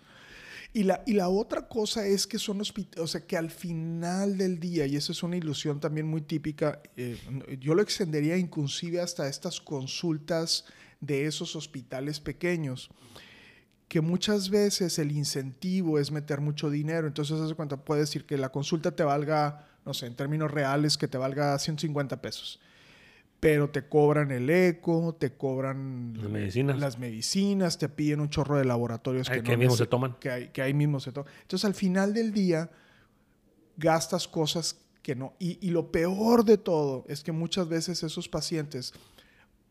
Y 0.76 0.84
la, 0.84 1.04
y 1.06 1.14
la 1.14 1.30
otra 1.30 1.68
cosa 1.68 2.06
es 2.08 2.26
que 2.26 2.40
son 2.40 2.60
hospitales, 2.62 3.04
o 3.04 3.08
sea, 3.08 3.22
que 3.28 3.38
al 3.38 3.52
final 3.52 4.38
del 4.38 4.60
día, 4.60 4.88
y 4.88 4.96
esa 4.96 5.12
es 5.12 5.22
una 5.22 5.38
ilusión 5.38 5.80
también 5.80 6.08
muy 6.08 6.22
típica, 6.22 6.82
eh, 6.98 7.18
yo 7.60 7.76
lo 7.76 7.82
extendería 7.84 8.38
inclusive 8.38 9.00
hasta 9.00 9.28
estas 9.28 9.62
consultas 9.62 10.66
de 11.00 11.26
esos 11.28 11.56
hospitales 11.56 12.20
pequeños, 12.20 12.90
que 13.88 14.02
muchas 14.02 14.50
veces 14.50 14.98
el 14.98 15.12
incentivo 15.12 16.00
es 16.00 16.12
meter 16.12 16.42
mucho 16.42 16.72
dinero, 16.72 17.06
entonces 17.06 17.40
hace 17.40 17.54
cuenta, 17.54 17.78
puede 17.78 18.02
decir 18.02 18.26
que 18.26 18.38
la 18.38 18.50
consulta 18.50 18.96
te 18.96 19.04
valga, 19.04 19.68
no 19.86 19.94
sé, 19.94 20.06
en 20.08 20.16
términos 20.16 20.52
reales, 20.52 20.98
que 20.98 21.08
te 21.08 21.18
valga 21.18 21.58
150 21.60 22.22
pesos. 22.22 22.60
Pero 23.40 23.70
te 23.70 23.88
cobran 23.90 24.32
el 24.32 24.50
eco, 24.50 25.16
te 25.20 25.34
cobran 25.34 26.14
Las 26.18 26.30
medicinas. 26.32 26.80
las 26.80 26.98
medicinas, 26.98 27.78
te 27.78 27.90
piden 27.90 28.22
un 28.22 28.30
chorro 28.30 28.58
de 28.58 28.64
laboratorios 28.64 29.30
Ay, 29.30 29.40
que, 29.40 29.44
que 29.44 29.52
no 29.54 29.58
mismo 29.58 29.74
nece- 29.74 29.78
se 29.80 29.86
toman. 29.88 30.16
Que, 30.20 30.30
hay- 30.30 30.48
que 30.50 30.62
ahí 30.62 30.74
mismo 30.74 31.00
se 31.02 31.12
toman. 31.12 31.30
Entonces, 31.42 31.66
al 31.66 31.74
final 31.74 32.14
del 32.14 32.32
día, 32.32 32.70
gastas 33.78 34.28
cosas 34.28 34.80
que 35.02 35.16
no. 35.16 35.34
Y, 35.40 35.58
y 35.66 35.72
lo 35.72 35.92
peor 35.92 36.46
de 36.46 36.58
todo 36.58 37.04
es 37.10 37.24
que 37.24 37.32
muchas 37.34 37.68
veces 37.68 38.04
esos 38.04 38.30
pacientes, 38.30 38.94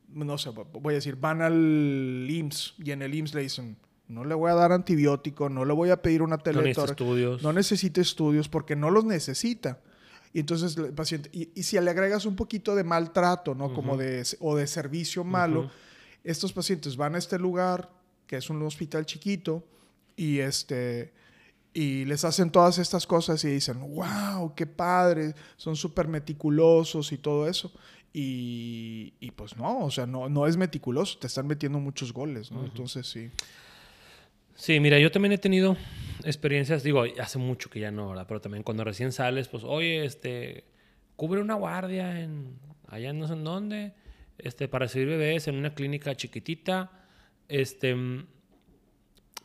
no 0.09 0.37
sé, 0.37 0.51
voy 0.51 0.93
a 0.93 0.97
decir, 0.97 1.17
van 1.17 1.41
al 1.41 2.27
IMSS 2.29 2.75
y 2.79 2.91
en 2.91 3.01
el 3.03 3.15
IMSS 3.15 3.35
le 3.35 3.41
dicen, 3.43 3.77
no 4.09 4.25
le 4.27 4.35
voy 4.35 4.51
a 4.51 4.55
dar 4.55 4.73
antibiótico, 4.73 5.49
no 5.49 5.65
le 5.65 5.73
voy 5.73 5.89
a 5.89 6.03
pedir 6.03 6.21
una 6.21 6.37
No 6.45 6.53
necesita 6.61 6.85
estudios. 6.85 7.43
no 7.43 7.53
necesita 7.55 8.03
estudios 8.03 8.51
porque 8.51 8.77
no 8.77 8.91
los 8.91 9.07
necesita. 9.07 9.81
Y 10.33 10.41
entonces 10.41 10.77
el 10.77 10.93
paciente, 10.93 11.29
y, 11.33 11.51
y 11.55 11.63
si 11.63 11.79
le 11.79 11.91
agregas 11.91 12.25
un 12.25 12.37
poquito 12.37 12.75
de 12.75 12.85
maltrato, 12.85 13.55
¿no? 13.55 13.75
Como 13.75 13.97
de, 13.97 14.27
o 14.41 14.57
de 14.57 14.67
servicio 14.67 15.25
malo, 15.25 15.71
estos 16.25 16.53
pacientes 16.53 16.97
van 16.97 17.15
a 17.15 17.19
este 17.19 17.39
lugar, 17.39 17.91
que 18.27 18.37
es 18.37 18.49
un 18.49 18.63
hospital 18.63 19.05
chiquito, 19.05 19.65
y 20.17 20.39
este 20.39 21.13
y 21.75 22.05
les 22.05 22.25
hacen 22.25 22.51
todas 22.51 22.79
estas 22.79 23.07
cosas 23.07 23.43
y 23.45 23.49
dicen, 23.49 23.81
wow, 23.95 24.55
qué 24.55 24.67
padre, 24.67 25.35
son 25.57 25.75
súper 25.75 26.07
meticulosos 26.07 27.13
y 27.13 27.19
todo 27.19 27.49
eso. 27.49 27.73
Y, 28.13 29.15
y 29.21 29.31
pues 29.31 29.57
no, 29.57 29.79
o 29.87 29.91
sea, 29.91 30.07
no, 30.07 30.29
no 30.29 30.47
es 30.47 30.59
meticuloso, 30.59 31.19
te 31.19 31.29
están 31.29 31.47
metiendo 31.47 31.79
muchos 31.79 32.13
goles, 32.13 32.53
¿no? 32.53 32.63
Entonces 32.63 33.07
sí. 33.07 33.31
Sí, 34.55 34.81
mira, 34.81 34.99
yo 34.99 35.11
también 35.11 35.33
he 35.33 35.39
tenido 35.39 35.77
experiencias, 36.25 36.83
digo, 36.83 37.05
hace 37.21 37.39
mucho 37.39 37.71
que 37.71 37.81
ya 37.81 37.91
no, 37.91 38.11
¿verdad? 38.11 38.27
Pero 38.29 38.41
también 38.41 38.63
cuando 38.63 38.85
recién 38.85 39.13
sales, 39.13 39.49
pues, 39.49 39.65
oye, 39.65 40.05
este, 40.05 40.65
cubre 41.17 41.41
una 41.41 41.55
guardia 41.55 42.21
en, 42.21 42.59
allá 42.89 43.13
no 43.13 43.27
sé 43.27 43.35
en 43.35 43.45
dónde, 43.45 43.93
este, 44.39 44.69
para 44.69 44.87
recibir 44.87 45.09
bebés 45.09 45.49
en 45.49 45.57
una 45.57 45.75
clínica 45.75 46.15
chiquitita. 46.15 46.91
Este, 47.49 47.97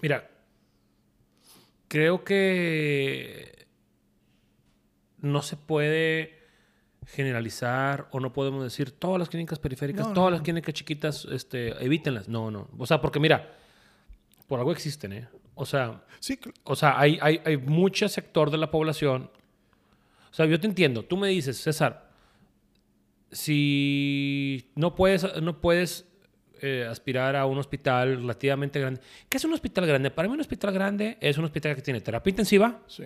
mira, 0.01 0.29
creo 1.87 2.23
que 2.23 3.67
no 5.19 5.41
se 5.41 5.57
puede 5.57 6.37
generalizar 7.05 8.07
o 8.11 8.19
no 8.19 8.33
podemos 8.33 8.63
decir 8.63 8.91
todas 8.91 9.19
las 9.19 9.29
clínicas 9.29 9.59
periféricas, 9.59 10.07
no, 10.07 10.13
todas 10.13 10.31
no. 10.31 10.35
las 10.37 10.41
clínicas 10.41 10.73
chiquitas, 10.73 11.25
este, 11.31 11.69
evítenlas. 11.83 12.27
No, 12.27 12.51
no. 12.51 12.69
O 12.77 12.85
sea, 12.85 13.01
porque 13.01 13.19
mira, 13.19 13.56
por 14.47 14.59
algo 14.59 14.71
existen, 14.71 15.13
¿eh? 15.13 15.27
O 15.55 15.65
sea, 15.65 16.01
Sí, 16.19 16.39
o 16.63 16.75
sea, 16.75 16.99
hay, 16.99 17.17
hay, 17.21 17.41
hay 17.45 17.57
mucho 17.57 18.09
sector 18.09 18.49
de 18.51 18.57
la 18.57 18.71
población. 18.71 19.29
O 20.31 20.33
sea, 20.33 20.45
yo 20.45 20.59
te 20.59 20.67
entiendo. 20.67 21.03
Tú 21.03 21.17
me 21.17 21.29
dices, 21.29 21.57
César, 21.57 22.09
si 23.31 24.71
no 24.75 24.95
puedes, 24.95 25.41
no 25.41 25.61
puedes 25.61 26.05
eh, 26.61 26.87
aspirar 26.89 27.35
a 27.35 27.45
un 27.45 27.57
hospital 27.57 28.17
relativamente 28.17 28.79
grande. 28.79 29.01
¿Qué 29.29 29.37
es 29.37 29.45
un 29.45 29.53
hospital 29.53 29.85
grande? 29.85 30.11
Para 30.11 30.27
mí 30.27 30.33
un 30.33 30.41
hospital 30.41 30.73
grande 30.73 31.17
es 31.21 31.37
un 31.37 31.45
hospital 31.45 31.75
que 31.75 31.81
tiene 31.81 32.01
terapia 32.01 32.31
intensiva, 32.31 32.81
sí, 32.87 33.03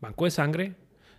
banco 0.00 0.24
de 0.24 0.30
sangre, 0.30 0.74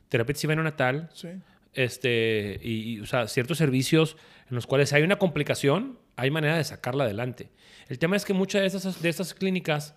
terapia 0.10 0.32
intensiva 0.32 0.56
neonatal, 0.56 1.10
sí. 1.14 1.30
este, 1.74 2.60
y, 2.62 2.94
y, 2.94 3.00
o 3.00 3.06
sea, 3.06 3.28
ciertos 3.28 3.58
servicios 3.58 4.18
en 4.50 4.56
los 4.56 4.68
cuales 4.68 4.94
hay 4.94 5.04
una 5.04 5.18
complicación, 5.18 6.00
hay 6.16 6.32
manera 6.32 6.58
de 6.58 6.64
sacarla 6.64 7.06
adelante. 7.06 7.50
El 7.88 8.00
tema 8.00 8.16
es 8.16 8.26
que 8.26 8.34
muchas 8.34 8.62
de 8.62 8.68
estas, 8.68 9.02
de 9.02 9.10
estas 9.10 9.34
clínicas 9.34 9.96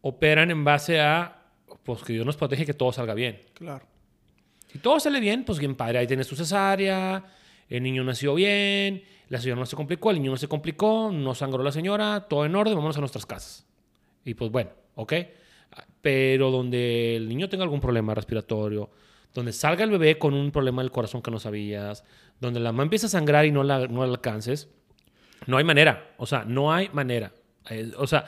operan 0.00 0.50
en 0.50 0.64
base 0.64 1.00
a, 1.00 1.42
pues 1.82 2.02
que 2.02 2.12
Dios 2.12 2.26
nos 2.26 2.36
protege 2.36 2.64
que 2.64 2.74
todo 2.74 2.92
salga 2.92 3.14
bien. 3.14 3.40
Claro. 3.54 3.86
Si 4.72 4.78
todo 4.78 5.00
sale 5.00 5.20
bien, 5.20 5.44
pues 5.44 5.58
bien 5.58 5.74
padre, 5.74 5.98
ahí 5.98 6.06
tienes 6.06 6.28
tu 6.28 6.36
cesárea, 6.36 7.24
el 7.68 7.82
niño 7.82 8.04
nació 8.04 8.34
bien, 8.34 9.02
la 9.28 9.40
señora 9.40 9.60
no 9.60 9.66
se 9.66 9.76
complicó, 9.76 10.10
el 10.10 10.18
niño 10.18 10.30
no 10.30 10.36
se 10.36 10.48
complicó, 10.48 11.10
no 11.12 11.34
sangró 11.34 11.62
la 11.62 11.72
señora, 11.72 12.26
todo 12.28 12.44
en 12.44 12.54
orden, 12.54 12.74
vámonos 12.74 12.96
a 12.96 13.00
nuestras 13.00 13.26
casas. 13.26 13.66
Y 14.24 14.34
pues 14.34 14.50
bueno, 14.50 14.70
¿ok? 14.94 15.12
Pero 16.00 16.50
donde 16.50 17.16
el 17.16 17.28
niño 17.28 17.48
tenga 17.48 17.64
algún 17.64 17.80
problema 17.80 18.14
respiratorio, 18.14 18.90
donde 19.34 19.52
salga 19.52 19.84
el 19.84 19.90
bebé 19.90 20.18
con 20.18 20.34
un 20.34 20.50
problema 20.50 20.82
del 20.82 20.90
corazón 20.90 21.22
que 21.22 21.30
no 21.30 21.38
sabías, 21.38 22.04
donde 22.40 22.60
la 22.60 22.72
mamá 22.72 22.84
empieza 22.84 23.06
a 23.06 23.10
sangrar 23.10 23.44
y 23.46 23.52
no 23.52 23.62
la, 23.62 23.86
no 23.86 24.04
la 24.04 24.12
alcances, 24.12 24.68
no 25.46 25.56
hay 25.56 25.64
manera. 25.64 26.14
O 26.18 26.26
sea, 26.26 26.44
no 26.44 26.72
hay 26.72 26.88
manera. 26.92 27.32
Eh, 27.68 27.92
O 27.96 28.06
sea, 28.06 28.24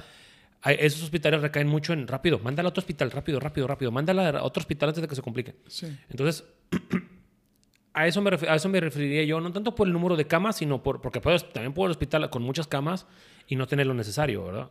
esos 0.65 1.03
hospitales 1.03 1.41
recaen 1.43 1.67
mucho 1.67 1.93
en 1.93 2.07
rápido, 2.07 2.39
mándala 2.39 2.69
a 2.69 2.71
otro 2.71 2.81
hospital, 2.81 3.11
rápido, 3.11 3.41
rápido, 3.41 3.67
rápido, 3.67 3.91
mándala 3.91 4.29
a 4.31 4.45
otro 4.45 4.61
hospital 4.61 4.91
antes 4.91 5.03
de 5.03 5.09
que 5.09 5.17
se 5.17 5.23
complique. 5.23 5.57
Sí. 5.67 5.87
Entonces, 6.09 6.45
a 7.95 8.07
eso, 8.07 8.23
me 8.23 8.31
a 8.31 8.55
eso 8.55 8.69
me 8.69 8.81
referiría 8.81 9.25
yo, 9.25 9.41
no 9.41 9.53
tanto 9.53 9.75
por 9.75 9.87
el 9.87 9.93
número 9.93 10.17
de 10.17 10.27
camas, 10.27 10.57
sino 10.57 10.83
por, 10.83 11.01
porque 11.01 11.21
puedes, 11.21 11.53
también 11.53 11.73
puedo 11.75 11.87
al 11.87 11.91
hospital 11.91 12.31
con 12.31 12.43
muchas 12.43 12.69
camas 12.69 13.07
y 13.49 13.57
no 13.57 13.67
tener 13.67 13.87
lo 13.87 13.95
necesario, 13.95 14.45
¿verdad? 14.45 14.69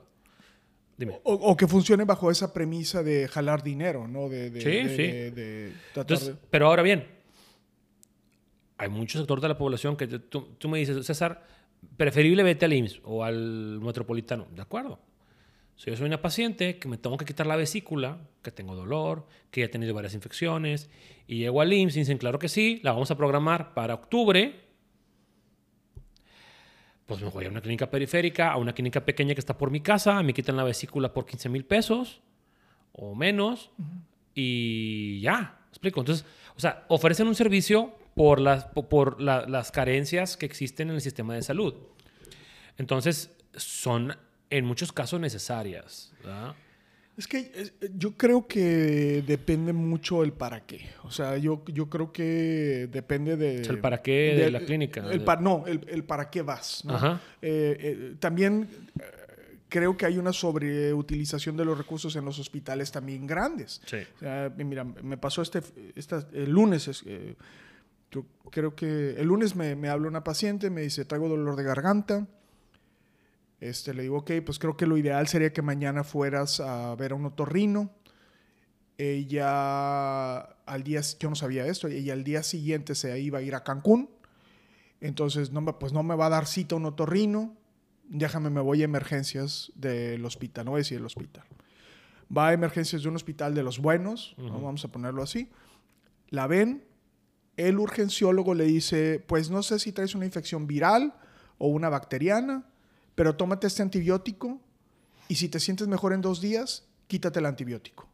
Dime. 1.02 1.20
O, 1.24 1.34
o 1.34 1.58
que 1.58 1.68
funcione 1.68 2.06
bajo 2.06 2.30
esa 2.30 2.54
premisa 2.54 3.02
de 3.02 3.28
jalar 3.28 3.64
dinero, 3.64 4.08
¿no? 4.08 4.30
De, 4.30 4.52
de- 4.52 4.62
Sí, 4.62 4.70
de- 4.70 4.96
sí. 4.96 5.36
de- 5.36 5.74
Entonces, 5.96 6.34
pero 6.52 6.68
ahora 6.68 6.84
bien, 6.84 7.08
hay 8.78 8.90
mucho 8.90 9.18
sector 9.18 9.42
de 9.42 9.48
la 9.48 9.58
población 9.58 9.96
que 9.98 10.08
tú, 10.08 10.42
tú 10.58 10.70
me 10.70 10.78
dices, 10.80 11.04
César, 11.06 11.44
preferible 11.98 12.44
vete 12.44 12.66
al 12.66 12.74
IMSS 12.74 13.02
o 13.04 13.24
al 13.24 13.80
metropolitano. 13.82 14.48
De 14.56 14.62
acuerdo. 14.62 15.00
Si 15.76 15.90
yo 15.90 15.98
soy 15.98 16.06
una 16.06 16.22
paciente 16.22 16.78
que 16.78 16.88
me 16.88 16.98
tengo 17.00 17.18
que 17.18 17.26
quitar 17.26 17.48
la 17.48 17.56
vesícula, 17.56 18.20
que 18.44 18.52
tengo 18.52 18.76
dolor, 18.76 19.26
que 19.50 19.62
ya 19.62 19.66
he 19.66 19.70
tenido 19.70 19.96
varias 19.96 20.14
infecciones, 20.14 20.90
y 21.26 21.40
llego 21.40 21.62
al 21.62 21.74
IMSS 21.74 21.96
y 21.96 22.00
dicen, 22.02 22.18
claro 22.20 22.38
que 22.38 22.48
sí, 22.50 22.80
la 22.84 22.92
vamos 22.92 23.10
a 23.10 23.18
programar 23.18 23.74
para 23.74 23.96
octubre, 23.96 24.60
pues 27.12 27.22
me 27.24 27.30
voy 27.30 27.46
a 27.46 27.50
una 27.50 27.60
clínica 27.62 27.90
periférica, 27.90 28.52
a 28.52 28.58
una 28.58 28.74
clínica 28.74 29.04
pequeña 29.04 29.34
que 29.34 29.40
está 29.42 29.58
por 29.58 29.70
mi 29.70 29.82
casa, 29.82 30.22
me 30.24 30.34
quitan 30.34 30.56
la 30.56 30.64
vesícula 30.64 31.14
por 31.14 31.26
15 31.26 31.50
mil 31.50 31.66
pesos 31.66 32.22
o 32.94 33.16
menos, 33.16 33.70
y 34.34 35.20
ya, 35.22 35.60
¿me 35.66 35.68
explico. 35.70 36.00
Entonces, 36.00 36.26
o 36.56 36.60
sea, 36.60 36.86
ofrecen 36.88 37.28
un 37.28 37.36
servicio 37.36 37.94
por, 38.16 38.40
las, 38.40 38.66
po- 38.66 38.88
por 38.88 39.22
la- 39.22 39.46
las 39.48 39.72
carencias 39.72 40.38
que 40.38 40.46
existen 40.46 40.90
en 40.90 40.96
el 40.96 41.02
sistema 41.02 41.34
de 41.36 41.42
salud. 41.42 41.74
Entonces, 42.78 43.32
son 43.56 44.16
en 44.50 44.66
muchos 44.66 44.92
casos 44.92 45.20
necesarias. 45.20 46.14
¿verdad? 46.24 46.56
Es 47.18 47.28
que 47.28 47.52
es- 47.54 47.74
yo 47.98 48.14
creo 48.18 48.48
que 48.48 49.24
depende 49.28 49.74
mucho 49.74 50.24
el 50.24 50.32
para 50.34 50.66
qué. 50.66 50.90
O 51.04 51.12
sea, 51.12 51.38
yo, 51.38 51.64
yo 51.68 51.90
creo 51.90 52.12
que 52.12 52.88
depende 52.92 53.36
de... 53.38 53.62
O 53.62 53.64
sea, 53.66 53.74
el 53.74 53.80
para 53.82 54.02
qué 54.02 54.34
de 54.38 54.50
la 54.52 54.60
clínica. 54.62 55.12
el 55.12 55.22
pa- 55.24 55.36
no, 55.36 55.66
el, 55.68 55.82
el 55.90 56.04
para 56.04 56.30
qué 56.30 56.42
vas. 56.42 56.84
¿no? 56.86 56.96
Ajá. 56.96 57.22
Eh, 57.42 57.78
eh, 57.80 58.16
también 58.20 58.68
eh, 59.00 59.04
creo 59.70 59.96
que 59.98 60.06
hay 60.06 60.18
una 60.18 60.34
sobreutilización 60.34 61.58
de 61.58 61.66
los 61.66 61.78
recursos 61.78 62.16
en 62.16 62.26
los 62.26 62.40
hospitales 62.40 62.92
también 62.92 63.28
grandes. 63.28 63.82
Sí. 63.86 63.98
O 64.16 64.20
sea, 64.20 64.52
mira, 64.58 64.84
me 64.84 65.18
pasó 65.18 65.42
este, 65.42 65.62
esta- 65.96 66.28
el 66.34 66.50
lunes, 66.50 66.88
es, 66.88 67.04
eh, 67.06 67.36
yo 68.12 68.26
creo 68.52 68.74
que 68.76 69.12
el 69.18 69.28
lunes 69.28 69.56
me, 69.56 69.76
me 69.76 69.90
habla 69.90 70.08
una 70.08 70.24
paciente, 70.24 70.70
me 70.70 70.82
dice, 70.82 71.06
traigo 71.06 71.28
dolor 71.30 71.56
de 71.56 71.64
garganta. 71.64 72.28
Este, 73.62 73.94
le 73.94 74.02
digo, 74.02 74.18
ok, 74.18 74.32
pues 74.44 74.58
creo 74.58 74.76
que 74.76 74.88
lo 74.88 74.98
ideal 74.98 75.28
sería 75.28 75.54
que 75.54 75.62
mañana 75.62 76.04
fueras 76.04 76.60
a 76.60 76.96
ver 76.96 77.12
a 77.12 77.16
un 77.16 77.26
otorrino. 77.26 77.92
Ella, 78.98 80.40
al 80.40 80.84
día, 80.84 81.02
yo 81.20 81.30
no 81.30 81.36
sabía 81.36 81.68
esto, 81.68 81.88
ella 81.88 82.14
al 82.14 82.24
día 82.24 82.42
siguiente 82.42 82.96
se 82.96 83.20
iba 83.20 83.38
a 83.38 83.42
ir 83.44 83.54
a 83.54 83.64
Cancún. 83.64 84.10
Entonces, 85.00 85.52
no 85.52 85.62
me, 85.62 85.74
pues 85.74 85.94
no 85.94 86.02
me 86.02 86.16
va 86.16 86.26
a 86.26 86.30
dar 86.30 86.48
cita 86.48 86.76
un 86.76 86.88
otorrino. 86.88 87.56
Déjame, 88.10 88.50
me 88.50 88.62
voy 88.62 88.82
a 88.82 88.86
emergencias 88.86 89.72
del 89.76 90.26
hospital, 90.26 90.66
no 90.66 90.72
voy 90.72 90.80
a 90.80 90.82
decir 90.82 90.98
el 90.98 91.06
hospital. 91.06 91.46
Va 92.36 92.48
a 92.48 92.54
emergencias 92.54 93.04
de 93.04 93.10
un 93.10 93.16
hospital 93.16 93.54
de 93.54 93.62
los 93.62 93.78
buenos, 93.78 94.34
¿no? 94.40 94.60
vamos 94.60 94.84
a 94.86 94.88
ponerlo 94.88 95.22
así. 95.22 95.50
La 96.30 96.48
ven, 96.48 96.84
el 97.58 97.78
urgenciólogo 97.78 98.56
le 98.56 98.64
dice, 98.64 99.24
pues 99.28 99.52
no 99.52 99.62
sé 99.62 99.78
si 99.78 99.92
traes 99.92 100.16
una 100.16 100.26
infección 100.26 100.66
viral 100.66 101.14
o 101.60 101.68
una 101.68 101.90
bacteriana, 101.90 102.66
pero 103.16 103.36
tómate 103.36 103.68
este 103.68 103.82
antibiótico 103.82 104.60
y 105.28 105.36
si 105.36 105.50
te 105.50 105.60
sientes 105.60 105.88
mejor 105.88 106.14
en 106.14 106.22
dos 106.22 106.42
días, 106.42 106.86
quítate 107.08 107.40
el 107.40 107.46
antibiótico. 107.46 108.08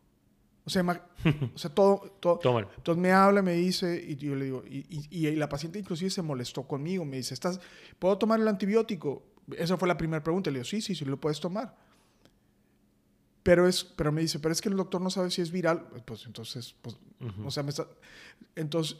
O 0.66 0.70
sea, 0.70 0.84
ma- 0.84 1.02
o 1.56 1.58
sea 1.58 1.74
todo, 1.74 2.18
todo, 2.20 2.40
Tómalo. 2.40 2.70
entonces 2.76 3.02
me 3.02 3.12
habla, 3.14 3.42
me 3.42 3.54
dice, 3.54 4.04
y 4.06 4.16
yo 4.18 4.36
le 4.36 4.46
digo, 4.46 4.64
y, 4.68 4.86
y- 4.90 5.28
y 5.28 5.36
la 5.36 5.48
paciente 5.48 5.80
inclusive 5.80 6.10
se 6.10 6.22
molestó 6.22 6.64
conmigo, 6.68 7.06
me 7.06 7.18
dice, 7.18 7.34
¿Estás, 7.34 7.60
¿puedo 8.00 8.18
tomar 8.18 8.40
el 8.40 8.48
antibiótico? 8.48 9.24
Esa 9.58 9.78
fue 9.78 9.88
la 9.88 9.96
primera 9.98 10.22
pregunta. 10.22 10.52
Le 10.52 10.60
digo, 10.60 10.66
sí, 10.66 10.82
sí, 10.82 10.94
sí, 10.94 11.06
lo 11.06 11.18
puedes 11.20 11.40
tomar. 11.40 11.74
Pero, 13.44 13.66
es, 13.68 13.84
pero 13.86 14.12
me 14.12 14.20
dice, 14.22 14.40
pero 14.40 14.52
es 14.52 14.60
que 14.62 14.68
el 14.68 14.76
doctor 14.76 15.00
no 15.00 15.10
sabe 15.10 15.32
si 15.32 15.42
es 15.42 15.52
viral. 15.52 15.88
Pues 16.06 16.26
entonces, 16.26 16.76
pues, 16.82 16.98
o 17.46 17.50
sea, 17.50 17.64
me 17.64 17.70
está... 17.70 17.88
Entonces, 18.58 18.98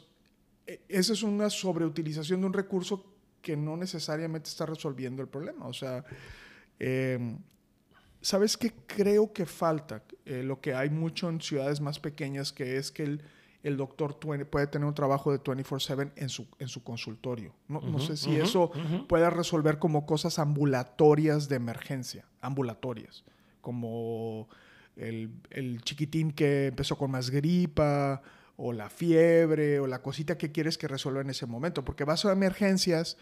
e- 0.66 0.80
esa 0.88 1.12
es 1.12 1.22
una 1.22 1.50
sobreutilización 1.50 2.40
de 2.40 2.46
un 2.46 2.54
recurso 2.54 3.04
que 3.48 3.56
no 3.56 3.78
necesariamente 3.78 4.50
está 4.50 4.66
resolviendo 4.66 5.22
el 5.22 5.28
problema. 5.28 5.66
O 5.68 5.72
sea, 5.72 6.04
eh, 6.78 7.18
¿sabes 8.20 8.58
qué 8.58 8.74
creo 8.86 9.32
que 9.32 9.46
falta? 9.46 10.02
Eh, 10.26 10.42
lo 10.42 10.60
que 10.60 10.74
hay 10.74 10.90
mucho 10.90 11.30
en 11.30 11.40
ciudades 11.40 11.80
más 11.80 11.98
pequeñas, 11.98 12.52
que 12.52 12.76
es 12.76 12.92
que 12.92 13.04
el, 13.04 13.22
el 13.62 13.78
doctor 13.78 14.18
puede 14.18 14.66
tener 14.66 14.86
un 14.86 14.92
trabajo 14.92 15.32
de 15.32 15.38
24/7 15.38 16.12
en 16.16 16.28
su, 16.28 16.46
en 16.58 16.68
su 16.68 16.84
consultorio. 16.84 17.54
No, 17.68 17.80
no 17.80 18.00
sé 18.00 18.18
si 18.18 18.36
eso 18.36 18.64
ujú. 18.64 19.06
pueda 19.06 19.30
resolver 19.30 19.78
como 19.78 20.04
cosas 20.04 20.38
ambulatorias 20.38 21.48
de 21.48 21.56
emergencia, 21.56 22.26
ambulatorias, 22.42 23.24
como 23.62 24.46
el, 24.94 25.30
el 25.48 25.80
chiquitín 25.84 26.32
que 26.32 26.66
empezó 26.66 26.98
con 26.98 27.10
más 27.12 27.30
gripa, 27.30 28.20
o 28.60 28.72
la 28.72 28.90
fiebre, 28.90 29.78
o 29.78 29.86
la 29.86 30.02
cosita 30.02 30.36
que 30.36 30.50
quieres 30.50 30.76
que 30.76 30.88
resuelva 30.88 31.20
en 31.20 31.30
ese 31.30 31.46
momento, 31.46 31.84
porque 31.84 32.04
vas 32.04 32.24
a 32.24 32.32
emergencias 32.32 33.16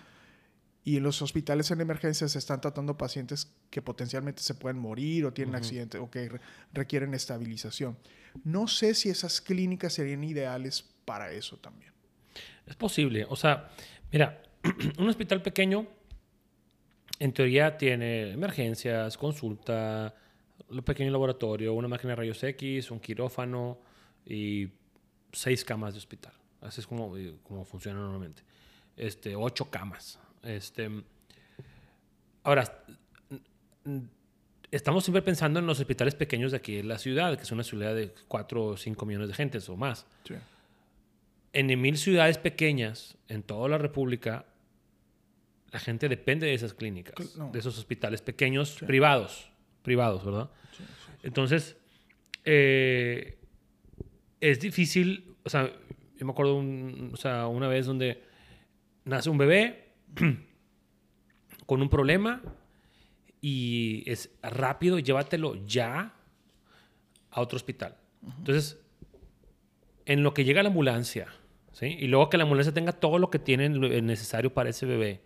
y 0.87 0.99
en 0.99 1.03
los 1.03 1.21
hospitales 1.21 1.73
en 1.73 1.81
emergencias 1.81 2.31
se 2.31 2.39
están 2.39 2.61
tratando 2.61 2.97
pacientes 2.97 3.53
que 3.71 3.83
potencialmente 3.83 4.41
se 4.41 4.55
pueden 4.55 4.79
morir 4.79 5.25
o 5.27 5.33
tienen 5.33 5.57
accidente 5.57 5.99
o 5.99 6.09
que 6.09 6.29
re- 6.29 6.41
requieren 6.73 7.13
estabilización. 7.13 7.99
No 8.45 8.69
sé 8.69 8.95
si 8.95 9.09
esas 9.09 9.41
clínicas 9.41 9.95
serían 9.95 10.23
ideales 10.23 10.85
para 11.05 11.33
eso 11.33 11.57
también. 11.57 11.93
Es 12.67 12.77
posible. 12.77 13.27
O 13.29 13.35
sea, 13.35 13.69
mira, 14.13 14.41
un 14.99 15.09
hospital 15.09 15.43
pequeño, 15.43 15.89
en 17.19 17.33
teoría, 17.33 17.77
tiene 17.77 18.31
emergencias, 18.33 19.17
consulta, 19.17 20.15
un 20.69 20.83
pequeño 20.83 21.11
laboratorio, 21.11 21.75
una 21.75 21.89
máquina 21.89 22.11
de 22.11 22.17
rayos 22.17 22.43
X, 22.45 22.93
un 22.93 23.01
quirófano 23.01 23.81
y 24.25 24.69
seis 25.33 25.65
camas 25.65 25.95
de 25.95 25.99
hospital. 25.99 26.33
Así 26.61 26.81
es 26.81 26.87
como, 26.87 27.17
eh, 27.17 27.35
como 27.43 27.65
funciona 27.65 27.99
normalmente. 27.99 28.43
Este, 28.97 29.35
ocho 29.35 29.69
camas. 29.69 30.21
Este, 30.47 30.89
ahora, 32.43 32.85
estamos 34.71 35.05
siempre 35.05 35.23
pensando 35.23 35.59
en 35.61 35.67
los 35.67 35.81
hospitales 35.81 36.15
pequeños 36.15 36.53
de 36.53 36.59
aquí 36.59 36.79
en 36.79 36.89
la 36.89 36.99
ciudad, 36.99 37.37
que 37.37 37.43
es 37.43 37.53
una 37.53 37.63
ciudad 37.65 37.95
de 37.95 38.13
4 38.29 38.65
o 38.65 38.77
5 38.77 39.07
millones 39.07 39.29
de 39.29 39.35
gentes 39.35 39.69
o 39.69 39.77
más 39.77 40.07
en 41.53 41.81
mil 41.81 41.97
ciudades 41.97 42.39
pequeñas 42.39 43.17
en 43.29 43.43
toda 43.43 43.69
la 43.69 43.79
República, 43.79 44.45
la 45.73 45.79
gente 45.81 46.09
depende 46.09 46.47
de 46.47 46.55
esas 46.55 46.75
clínicas, 46.75 47.37
no. 47.37 47.51
de 47.51 47.59
esos 47.59 47.79
hospitales 47.79 48.23
pequeños, 48.23 48.77
privados, 48.87 49.51
privados, 49.83 50.25
¿verdad? 50.25 50.51
Entonces, 51.23 51.77
eh, 52.45 53.39
es 54.41 54.61
difícil, 54.61 55.35
o 55.45 55.51
sea, 55.51 55.71
yo 56.19 56.27
me 56.27 56.33
acuerdo 56.33 56.57
un- 56.57 57.11
o 57.13 57.17
sea, 57.17 57.47
una 57.47 57.69
vez 57.69 57.87
donde 57.87 58.23
nace 59.05 59.29
un 59.29 59.39
bebé 59.39 59.86
con 61.67 61.83
un 61.83 61.89
problema 61.89 62.43
y 63.41 64.03
es 64.11 64.31
rápido, 64.43 64.99
llévatelo 64.99 65.55
ya 65.67 66.15
a 67.31 67.41
otro 67.41 67.57
hospital. 67.57 67.97
Entonces, 68.39 68.79
en 70.05 70.23
lo 70.23 70.35
que 70.35 70.45
llega 70.45 70.63
la 70.63 70.69
ambulancia, 70.69 71.29
¿sí? 71.73 71.97
Y 71.99 72.07
luego 72.07 72.31
que 72.31 72.37
la 72.39 72.45
ambulancia 72.45 72.73
tenga 72.73 72.93
todo 72.93 73.19
lo 73.19 73.31
que 73.31 73.39
tiene 73.39 73.69
lo- 73.69 73.89
eh, 73.93 74.03
necesario 74.03 74.53
para 74.55 74.71
ese 74.71 74.87
bebé. 74.87 75.21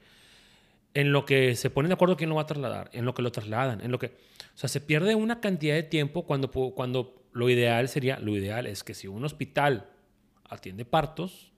En 0.92 1.12
lo 1.12 1.24
que 1.24 1.54
se 1.54 1.70
ponen 1.70 1.88
de 1.90 1.94
acuerdo 1.94 2.16
quién 2.16 2.30
lo 2.30 2.36
va 2.36 2.42
a 2.42 2.46
trasladar, 2.46 2.90
en 2.92 3.04
lo 3.04 3.14
que 3.14 3.22
lo 3.22 3.30
trasladan, 3.30 3.80
en 3.80 3.92
lo 3.92 3.98
que... 3.98 4.06
O 4.06 4.58
sea, 4.58 4.68
se 4.68 4.80
pierde 4.80 5.14
una 5.14 5.40
cantidad 5.40 5.74
de 5.74 5.84
tiempo 5.84 6.26
cuando, 6.26 6.50
cuando 6.50 7.22
lo 7.32 7.48
ideal 7.48 7.88
sería... 7.88 8.18
Lo 8.18 8.36
ideal 8.36 8.66
es 8.66 8.82
que 8.82 8.94
si 8.94 9.06
un 9.06 9.24
hospital 9.24 9.88
atiende 10.48 10.84
partos, 10.84 11.52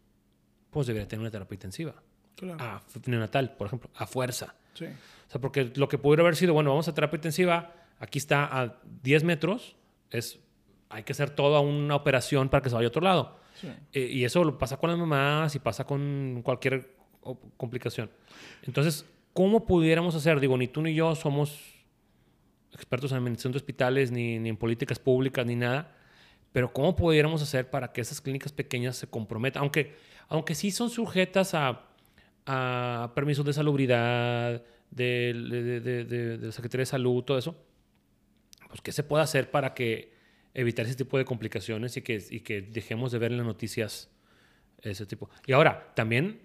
pues 0.71 0.87
debería 0.87 1.09
tener 1.09 1.21
una 1.23 1.31
terapia 1.31 1.55
intensiva. 1.55 1.95
Claro. 2.37 2.63
A 2.63 2.83
neonatal, 3.07 3.57
por 3.57 3.67
ejemplo, 3.67 3.91
a 3.95 4.07
fuerza. 4.07 4.55
Sí. 4.75 4.87
O 4.87 5.31
sea, 5.31 5.41
porque 5.41 5.73
lo 5.77 5.89
que 5.89 5.99
pudiera 5.99 6.23
haber 6.23 6.37
sido, 6.37 6.55
bueno, 6.55 6.71
vamos 6.71 6.89
a 6.89 6.95
terapia 6.95 7.17
intensiva, 7.17 7.73
aquí 7.99 8.19
está 8.19 8.45
a 8.45 8.77
10 9.03 9.25
metros, 9.25 9.77
es, 10.11 10.41
hay 10.89 11.05
que 11.05 11.13
hacer 11.13 11.31
toda 11.31 11.61
una 11.61 11.95
operación 11.95 12.49
para 12.49 12.63
que 12.63 12.69
se 12.69 12.75
vaya 12.75 12.87
a 12.87 12.89
otro 12.89 13.03
lado. 13.03 13.39
Sí. 13.55 13.69
Eh, 13.93 14.09
y 14.13 14.25
eso 14.25 14.45
lo 14.45 14.59
pasa 14.59 14.77
con 14.77 14.91
las 14.91 14.99
mamás 14.99 15.55
y 15.55 15.59
pasa 15.59 15.85
con 15.85 16.41
cualquier 16.43 16.95
complicación. 17.57 18.11
Entonces, 18.63 19.07
¿cómo 19.33 19.65
pudiéramos 19.65 20.15
hacer? 20.15 20.41
Digo, 20.41 20.57
ni 20.57 20.69
tú 20.69 20.83
ni 20.83 20.95
yo 20.95 21.15
somos 21.15 21.59
expertos 22.73 23.13
en 23.13 23.19
administración 23.19 23.53
de 23.53 23.59
hospitales, 23.59 24.11
ni, 24.11 24.39
ni 24.39 24.49
en 24.49 24.57
políticas 24.57 24.99
públicas, 24.99 25.47
ni 25.47 25.57
nada. 25.57 25.95
Pero 26.53 26.73
¿cómo 26.73 26.95
pudiéramos 26.97 27.43
hacer 27.43 27.71
para 27.71 27.93
que 27.93 28.01
esas 28.01 28.21
clínicas 28.21 28.53
pequeñas 28.53 28.97
se 28.97 29.07
comprometan? 29.07 29.63
Aunque, 29.63 29.97
aunque 30.29 30.55
sí 30.55 30.71
son 30.71 30.91
sujetas 30.91 31.55
a, 31.55 31.89
a 32.47 33.13
permisos 33.15 33.45
de 33.45 33.53
salubridad, 33.53 34.63
de, 34.91 35.81
de, 35.81 35.81
de- 36.05 36.39
de- 36.39 36.53
Secretaría 36.53 36.83
de 36.83 36.87
Salud, 36.87 37.23
todo 37.25 37.39
eso. 37.39 37.57
Pues, 38.69 38.81
¿qué 38.81 38.93
se 38.93 39.03
puede 39.03 39.23
hacer 39.23 39.51
para 39.51 39.75
que 39.75 40.13
evitar 40.55 40.85
ese 40.87 40.97
tipo 40.97 41.19
de 41.19 41.25
complicaciones 41.25 41.97
y 41.97 42.03
que, 42.03 42.23
y 42.31 42.41
que 42.41 42.63
dejemos 42.63 43.13
de 43.13 43.19
ver 43.19 43.31
en 43.33 43.39
las 43.39 43.47
noticias 43.47 44.11
ese 44.83 45.07
tipo? 45.07 45.31
Y 45.47 45.53
ahora, 45.53 45.93
también, 45.95 46.41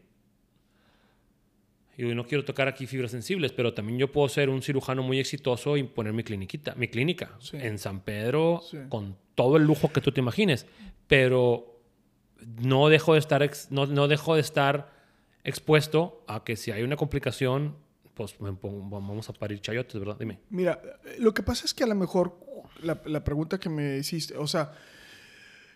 y 1.98 2.04
no 2.04 2.26
quiero 2.28 2.46
tocar 2.46 2.68
aquí 2.68 2.86
fibras 2.86 3.10
sensibles, 3.12 3.52
pero 3.52 3.74
también 3.74 3.98
yo 3.98 4.12
puedo 4.12 4.30
ser 4.30 4.50
un 4.50 4.62
cirujano 4.62 5.02
muy 5.02 5.20
exitoso 5.20 5.78
y 5.78 5.84
poner 5.84 6.14
mi 6.14 6.24
cliniquita, 6.24 6.76
mi 6.76 6.88
clínica 6.90 7.32
Sí. 7.40 7.58
en 7.60 7.80
San 7.80 8.02
Pedro 8.02 8.62
Sí. 8.70 8.78
con 8.90 9.18
todo 9.34 9.58
el 9.58 9.64
lujo 9.64 9.92
que 9.92 10.00
tú 10.02 10.12
te 10.12 10.20
imagines, 10.20 10.68
pero 11.08 11.82
no 12.62 12.88
dejo 12.90 13.14
de 13.14 13.20
estar 13.20 13.50
no, 13.72 13.88
no 13.88 14.08
dejo 14.08 14.36
de 14.36 14.42
estar 14.42 14.96
expuesto 15.48 16.24
a 16.28 16.44
que 16.44 16.56
si 16.56 16.72
hay 16.72 16.84
una 16.84 16.96
complicación, 16.96 17.76
pues 18.14 18.36
vamos 18.40 19.30
a 19.30 19.34
parir 19.34 19.60
chayotes, 19.62 20.00
¿verdad? 20.00 20.18
Dime. 20.20 20.40
Mira, 20.50 20.82
lo 21.20 21.34
que 21.34 21.42
pasa 21.44 21.66
es 21.66 21.74
que 21.74 21.84
a 21.84 21.88
lo 21.88 21.96
mejor 21.96 22.38
la, 22.84 23.02
la 23.06 23.24
pregunta 23.24 23.60
que 23.60 23.70
me 23.70 23.98
hiciste, 23.98 24.36
o 24.38 24.48
sea, 24.48 24.72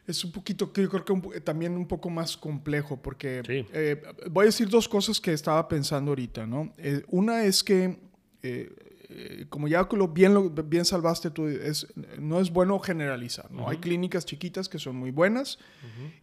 es 0.08 0.24
un 0.26 0.32
poquito, 0.32 0.72
yo 0.76 0.90
creo 0.90 1.06
que 1.06 1.14
un 1.14 1.22
también 1.44 1.78
un 1.78 1.88
poco 1.88 2.10
más 2.10 2.36
complejo, 2.36 3.02
porque 3.02 3.44
Sí. 3.46 3.66
eh, 3.74 4.02
voy 4.30 4.44
a 4.44 4.46
decir 4.48 4.68
dos 4.70 4.90
cosas 4.90 5.22
que 5.22 5.32
estaba 5.34 5.68
pensando 5.68 6.12
ahorita, 6.12 6.46
¿no? 6.48 6.74
Eh, 6.78 7.04
una 7.10 7.44
es 7.46 7.64
que 7.64 8.00
eh, 8.44 8.74
eh, 9.14 9.46
como 9.50 9.68
ya 9.68 9.88
lo, 9.92 10.08
bien, 10.08 10.34
lo, 10.34 10.50
bien 10.50 10.86
salvaste 10.86 11.32
tú, 11.32 11.48
es, 11.48 11.88
no 12.18 12.40
es 12.40 12.50
bueno 12.52 12.80
generalizar, 12.80 13.52
¿no? 13.52 13.68
Hay 13.68 13.78
clínicas 13.78 14.26
chiquitas 14.26 14.70
que 14.70 14.80
son 14.80 14.96
muy 14.96 15.12
buenas 15.12 15.60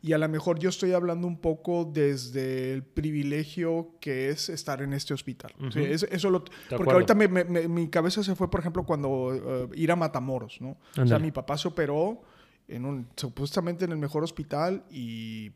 y 0.03 0.12
a 0.14 0.18
lo 0.18 0.29
mejor 0.29 0.59
yo 0.59 0.70
estoy 0.70 0.92
hablando 0.92 1.27
un 1.27 1.38
poco 1.38 1.85
desde 1.85 2.72
el 2.72 2.83
privilegio 2.83 3.90
que 4.01 4.31
es 4.31 4.48
estar 4.48 4.81
en 4.83 4.92
este 4.94 5.12
hospital. 5.12 5.53
Sí, 5.72 5.81
es- 5.83 6.05
eso 6.05 6.31
lo, 6.31 6.44
porque 6.77 6.92
ahorita 6.92 7.14
me- 7.14 7.29
me- 7.29 7.44
me- 7.44 7.68
mi 7.68 7.88
cabeza 7.88 8.22
se 8.22 8.35
fue, 8.35 8.51
por 8.51 8.61
ejemplo, 8.61 8.85
cuando 8.85 9.35
eh, 9.35 9.68
ir 9.74 9.92
a 9.92 9.96
Matamoros, 9.96 10.61
¿no? 10.61 10.77
O 11.01 11.07
sea, 11.07 11.18
mi 11.18 11.31
papá 11.31 11.59
se 11.59 11.68
operó 11.68 12.22
en 12.68 12.85
un, 12.85 13.07
supuestamente 13.16 13.85
en 13.85 13.92
el 13.92 13.98
mejor 13.98 14.22
hospital 14.24 14.85
y, 14.90 15.51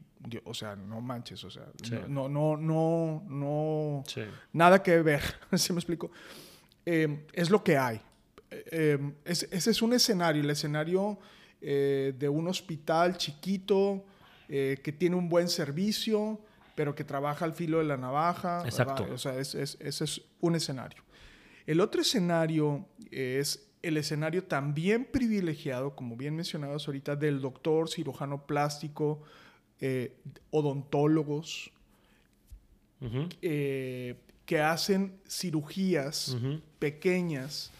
o 0.44 0.54
sea, 0.54 0.76
no 0.76 1.00
manches, 1.00 1.42
o 1.44 1.50
sea, 1.50 1.64
Sí. 1.82 1.94
no, 2.08 2.28
no, 2.28 2.56
no, 2.56 3.22
no, 3.28 4.02
Sí. 4.06 4.22
nada 4.52 4.82
que 4.82 5.00
ver, 5.02 5.20
¿sí 5.54 5.72
me 5.72 5.78
explico? 5.78 6.10
Eh, 6.86 7.26
es 7.32 7.50
lo 7.50 7.62
que 7.62 7.76
hay. 7.76 8.00
Eh, 8.50 8.64
eh, 8.70 9.12
es- 9.24 9.48
ese 9.50 9.70
es 9.70 9.82
un 9.82 9.92
escenario, 9.92 10.42
el 10.42 10.50
escenario 10.50 11.18
eh, 11.64 12.12
de 12.18 12.28
un 12.28 12.48
hospital 12.48 13.16
chiquito 13.16 14.04
eh, 14.48 14.78
que 14.82 14.90
tiene 14.92 15.14
un 15.16 15.28
buen 15.28 15.48
servicio, 15.48 16.40
pero 16.74 16.94
que 16.94 17.04
trabaja 17.04 17.44
al 17.44 17.54
filo 17.54 17.78
de 17.78 17.84
la 17.84 17.96
navaja. 17.96 18.62
Exacto. 18.64 19.02
¿verdad? 19.04 19.14
O 19.14 19.18
sea, 19.18 19.38
es- 19.38 19.54
es- 19.54 19.76
ese 19.80 20.04
es 20.04 20.20
un 20.40 20.54
escenario. 20.56 21.02
El 21.66 21.80
otro 21.80 22.00
escenario 22.02 22.86
es 23.10 23.68
el 23.82 23.96
escenario 23.96 24.44
también 24.44 25.04
privilegiado, 25.04 25.94
como 25.94 26.16
bien 26.16 26.34
mencionabas 26.36 26.86
ahorita, 26.88 27.14
del 27.16 27.40
doctor, 27.40 27.88
cirujano 27.88 28.44
plástico, 28.46 29.22
eh, 29.80 30.16
odontólogos, 30.50 31.70
eh, 33.42 34.16
que 34.46 34.60
hacen 34.60 35.20
cirugías 35.28 36.30
Ujú. 36.30 36.60
pequeñas, 36.78 37.70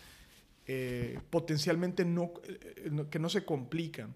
eh, 0.67 1.19
potencialmente 1.31 2.05
no, 2.05 2.33
eh, 2.45 2.89
no- 2.91 3.11
que 3.11 3.19
no 3.19 3.29
se 3.29 3.45
complican. 3.45 4.15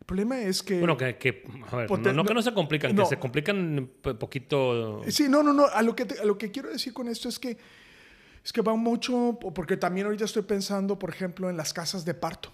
El 0.00 0.06
problema 0.06 0.40
es 0.40 0.62
que... 0.62 0.78
Bueno, 0.78 0.96
que, 0.96 1.18
que- 1.18 1.44
a 1.70 1.76
ver, 1.76 1.90
no, 1.90 1.96
no 1.98 2.22
que 2.24 2.28
no- 2.30 2.34
no 2.34 2.42
se 2.42 2.54
complican, 2.54 2.94
no. 2.94 3.02
que 3.02 3.08
se 3.10 3.18
complican 3.18 3.56
un 3.78 3.88
poquito. 4.18 5.02
Sí, 5.08 5.28
no, 5.28 5.42
no, 5.42 5.52
no. 5.52 5.66
A 5.66 5.82
lo, 5.82 5.94
que 5.94 6.06
te- 6.06 6.18
a 6.18 6.24
lo 6.24 6.38
que 6.38 6.50
quiero 6.50 6.70
decir 6.70 6.94
con 6.94 7.08
esto 7.08 7.28
es 7.28 7.38
que 7.38 7.58
es 8.42 8.52
que 8.52 8.62
va 8.62 8.74
mucho, 8.76 9.38
porque 9.54 9.76
también 9.76 10.06
ahorita 10.06 10.24
estoy 10.24 10.42
pensando, 10.42 10.98
por 10.98 11.10
ejemplo, 11.10 11.50
en 11.50 11.56
las 11.58 11.74
casas 11.74 12.06
de 12.06 12.14
parto. 12.14 12.50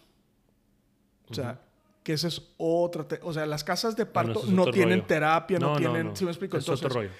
O 1.29 1.35
sea, 1.35 1.61
que 2.03 2.14
esa 2.14 2.27
es 2.29 2.42
otra... 2.57 3.07
o 3.22 3.33
sea, 3.33 3.46
las 3.46 3.62
casas 3.62 3.94
de 3.94 4.05
parto 4.05 4.42
no 4.48 4.62
otro 4.62 4.72
tienen 4.74 4.98
rollo. 4.98 5.07
terapia, 5.07 5.59
no, 5.61 5.66
No, 5.68 5.72
no, 5.74 5.79
tienen... 5.79 6.07
no. 6.09 6.16
¿Sí 6.16 6.24
me 6.24 6.33
explico? 6.33 6.57
Es 6.57 6.64
otro 6.68 6.74
Entonces, 6.88 6.96
rollo. 6.96 7.11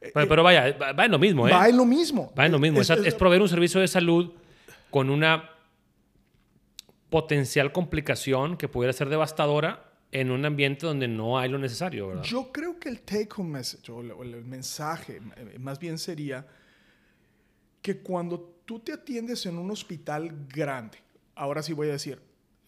Pero, 0.00 0.28
pero 0.28 0.42
vaya, 0.42 0.76
va, 0.78 1.04
en 1.04 1.10
lo 1.10 1.18
mismo, 1.18 1.48
¿eh? 1.48 1.50
Va 1.52 1.68
en 1.68 1.76
lo 1.76 1.84
mismo. 1.84 2.32
Va 2.38 2.46
en 2.46 2.52
lo 2.52 2.58
mismo. 2.58 2.80
Es- 2.80 2.90
Es, 2.90 2.98
es- 3.00 3.06
es 3.08 3.14
proveer 3.14 3.42
un 3.42 3.48
servicio 3.48 3.80
de 3.80 3.88
salud 3.88 4.32
con 4.90 5.10
una 5.10 5.50
potencial 7.10 7.72
complicación 7.72 8.56
que 8.56 8.68
pudiera 8.68 8.92
ser 8.92 9.08
devastadora 9.08 9.84
en 10.12 10.30
un 10.30 10.44
ambiente 10.44 10.86
donde 10.86 11.08
no 11.08 11.38
hay 11.38 11.48
lo 11.50 11.58
necesario, 11.58 12.08
¿verdad? 12.08 12.22
Yo 12.22 12.50
creo 12.52 12.78
que 12.78 12.88
el 12.88 13.00
take 13.02 13.28
home 13.36 13.50
message 13.50 13.90
o 13.90 14.00
el, 14.00 14.12
o 14.12 14.22
el 14.22 14.44
mensaje 14.44 15.20
eh, 15.36 15.58
más 15.58 15.78
bien 15.78 15.98
sería 15.98 16.46
que 17.82 17.98
cuando 17.98 18.54
tú 18.64 18.80
te 18.80 18.92
atiendes 18.92 19.44
en 19.46 19.58
un 19.58 19.70
hospital 19.70 20.46
grande, 20.48 20.98
ahora 21.34 21.62
sí 21.62 21.72
voy 21.72 21.88
a 21.88 21.92
decir 21.92 22.20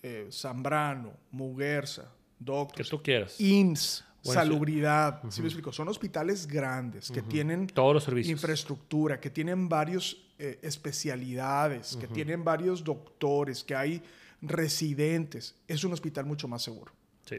eh, 0.02 0.28
Zambrano, 0.32 1.12
Muguerza, 1.30 2.02
que 2.38 2.44
Doctors, 2.44 2.88
tú 2.88 3.02
quieras. 3.02 3.38
IMSS, 3.40 4.04
Bueno, 4.24 4.40
sí. 4.42 4.46
Salubridad, 4.46 5.22
¿sí 5.30 5.40
me 5.40 5.46
explico? 5.48 5.72
Son 5.72 5.88
hospitales 5.88 6.46
grandes 6.46 7.10
que 7.10 7.22
tienen 7.22 7.66
Todos 7.68 7.94
los 7.94 8.04
servicios. 8.04 8.30
infraestructura, 8.32 9.18
que 9.20 9.30
tienen 9.30 9.68
varios 9.68 10.26
eh, 10.38 10.58
especialidades, 10.62 11.96
que 11.96 12.06
tienen 12.06 12.44
varios 12.44 12.82
doctores, 12.84 13.62
que 13.64 13.74
hay 13.74 14.02
residentes. 14.42 15.54
Es 15.66 15.84
un 15.84 15.92
hospital 15.92 16.26
mucho 16.26 16.48
más 16.48 16.62
seguro. 16.62 16.92
Sí. 17.24 17.36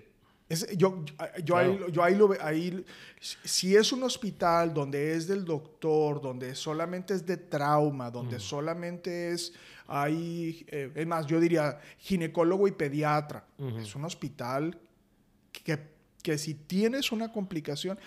Es- 0.50 0.68
yo, 0.78 1.04
yo, 1.44 1.56
ahí, 1.58 1.80
yo 1.92 2.04
ahí 2.04 2.16
lo 2.16 2.36
ahí, 2.42 2.86
si 3.20 3.76
es 3.76 3.92
un 3.94 4.04
hospital 4.04 4.74
donde 4.74 5.16
es 5.16 5.28
del 5.28 5.46
doctor, 5.46 6.22
donde 6.22 6.54
solamente 6.56 7.14
es 7.14 7.26
de 7.26 7.38
trauma, 7.38 8.10
donde 8.12 8.40
solamente 8.40 9.32
es, 9.32 9.54
hay, 9.88 10.66
eh, 10.68 10.92
es 10.94 11.08
más, 11.08 11.26
yo 11.26 11.40
diría 11.40 11.80
ginecólogo 12.00 12.68
y 12.68 12.72
pediatra, 12.72 13.46
es 13.80 13.96
un 13.96 14.06
hospital 14.06 14.78
que, 15.52 15.91
que 16.22 16.38
si 16.38 16.54
tienes 16.54 17.12
una 17.12 17.32
complicación, 17.32 17.98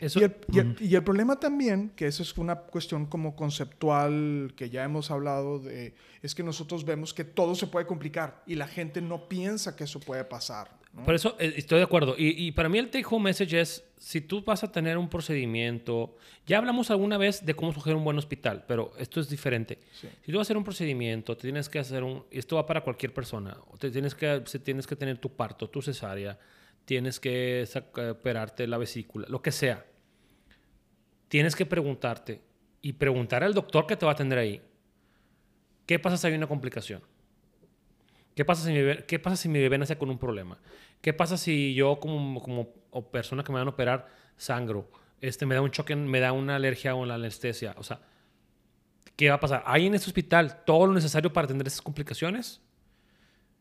Eso- 0.00 0.20
y, 0.20 0.24
el, 0.24 0.36
y 0.52 0.58
el- 0.60 0.76
y 0.80 0.94
el 0.94 1.02
problema 1.02 1.40
también, 1.40 1.90
que 1.96 2.06
eso 2.06 2.22
es 2.22 2.36
una 2.38 2.54
cuestión 2.56 3.06
como 3.06 3.34
conceptual 3.34 4.52
que 4.56 4.70
ya 4.70 4.84
hemos 4.84 5.10
hablado 5.10 5.58
de, 5.58 5.94
es 6.22 6.34
que 6.34 6.42
nosotros 6.42 6.84
vemos 6.84 7.12
que 7.14 7.24
todo 7.24 7.54
se 7.54 7.66
puede 7.66 7.86
complicar 7.86 8.42
y 8.46 8.54
la 8.54 8.66
gente 8.68 9.00
no 9.00 9.28
piensa 9.28 9.76
que 9.76 9.84
eso 9.84 10.00
puede 10.00 10.24
pasar. 10.24 10.70
¿no? 10.94 11.04
Por 11.04 11.14
eso 11.14 11.36
eh, 11.38 11.52
estoy 11.56 11.78
de 11.78 11.84
acuerdo. 11.84 12.14
Y, 12.16 12.46
y 12.46 12.52
para 12.52 12.68
mí 12.68 12.78
el 12.78 12.90
take 12.90 13.04
home 13.08 13.24
message 13.24 13.60
es, 13.60 13.84
si 13.98 14.20
tú 14.20 14.42
vas 14.42 14.62
a 14.64 14.70
tener 14.72 14.96
un 14.98 15.08
procedimiento, 15.08 16.16
ya 16.46 16.58
hablamos 16.58 16.90
alguna 16.90 17.18
vez 17.18 17.44
de 17.44 17.54
cómo 17.54 17.70
escoger 17.72 17.94
un 17.94 18.04
buen 18.04 18.16
hospital, 18.18 18.64
pero 18.66 18.92
esto 18.98 19.20
es 19.20 19.28
diferente. 19.28 19.78
Sí. 20.00 20.08
Si 20.24 20.32
tú 20.32 20.38
vas 20.38 20.46
a 20.46 20.48
hacer 20.48 20.56
un 20.56 20.64
procedimiento, 20.64 21.36
te 21.36 21.42
tienes 21.42 21.68
que 21.68 21.78
hacer 21.80 22.02
un, 22.04 22.24
esto 22.30 22.56
va 22.56 22.66
para 22.66 22.82
cualquier 22.82 23.12
persona, 23.12 23.56
te 23.78 23.90
tienes 23.90 24.14
que, 24.14 24.42
tienes 24.62 24.86
que 24.86 24.96
tener 24.96 25.18
tu 25.18 25.30
parto, 25.30 25.68
tu 25.68 25.82
cesárea, 25.82 26.38
tienes 26.88 27.20
que 27.20 27.68
operarte 28.10 28.66
la 28.66 28.78
vesícula, 28.78 29.26
lo 29.28 29.42
que 29.42 29.52
sea. 29.52 29.84
Tienes 31.28 31.54
que 31.54 31.66
preguntarte 31.66 32.40
y 32.80 32.94
preguntar 32.94 33.44
al 33.44 33.52
doctor 33.52 33.86
que 33.86 33.94
te 33.94 34.06
va 34.06 34.12
a 34.12 34.14
atender 34.14 34.38
ahí, 34.38 34.62
¿qué 35.84 35.98
pasa 35.98 36.16
si 36.16 36.28
hay 36.28 36.32
una 36.32 36.46
complicación? 36.46 37.02
¿Qué 38.34 38.42
pasa 38.42 38.64
si 38.64 38.72
mi 38.72 38.78
bebé, 38.78 39.04
qué 39.04 39.18
pasa 39.18 39.36
si 39.36 39.50
mi 39.50 39.58
bebé 39.58 39.76
nace 39.76 39.98
con 39.98 40.08
un 40.08 40.16
problema? 40.16 40.56
¿Qué 41.02 41.12
pasa 41.12 41.36
si 41.36 41.74
yo 41.74 42.00
como, 42.00 42.40
como 42.40 42.72
o 42.88 43.10
persona 43.10 43.44
que 43.44 43.52
me 43.52 43.58
van 43.58 43.68
a 43.68 43.72
operar 43.72 44.08
sangro, 44.38 44.90
este, 45.20 45.44
me 45.44 45.54
da 45.54 45.60
un 45.60 45.70
choque, 45.70 45.94
me 45.94 46.20
da 46.20 46.32
una 46.32 46.56
alergia 46.56 46.94
o 46.94 47.04
la 47.04 47.16
anestesia? 47.16 47.74
O 47.76 47.82
sea, 47.82 48.00
¿qué 49.14 49.28
va 49.28 49.34
a 49.34 49.40
pasar? 49.40 49.62
¿Hay 49.66 49.84
en 49.84 49.94
este 49.94 50.06
hospital 50.06 50.64
todo 50.64 50.86
lo 50.86 50.94
necesario 50.94 51.34
para 51.34 51.44
atender 51.44 51.66
esas 51.66 51.82
complicaciones? 51.82 52.62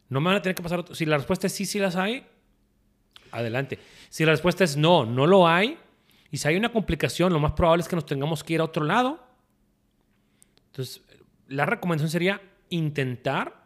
¿No 0.07 0.21
me 0.21 0.27
van 0.27 0.37
a 0.37 0.41
tener 0.41 0.55
que 0.55 0.63
pasar? 0.63 0.85
Si 0.95 1.05
la 1.05 1.17
respuesta 1.17 1.47
es 1.47 1.53
sí, 1.53 1.65
sí 1.65 1.77
las 1.77 1.97
hay, 1.97 2.25
adelante. 3.31 3.79
Si 4.09 4.25
la 4.25 4.31
respuesta 4.31 4.63
es 4.63 4.77
no, 4.77 5.05
no 5.05 5.25
lo 5.27 5.47
hay, 5.47 5.77
y 6.31 6.37
si 6.37 6.47
hay 6.47 6.55
una 6.57 6.71
complicación, 6.71 7.31
lo 7.33 7.39
más 7.39 7.53
probable 7.53 7.81
es 7.81 7.87
que 7.87 7.95
nos 7.95 8.05
tengamos 8.05 8.43
que 8.43 8.53
ir 8.53 8.59
a 8.61 8.65
otro 8.65 8.83
lado. 8.83 9.23
Entonces, 10.67 11.01
la 11.47 11.65
recomendación 11.65 12.09
sería 12.09 12.41
intentar, 12.69 13.65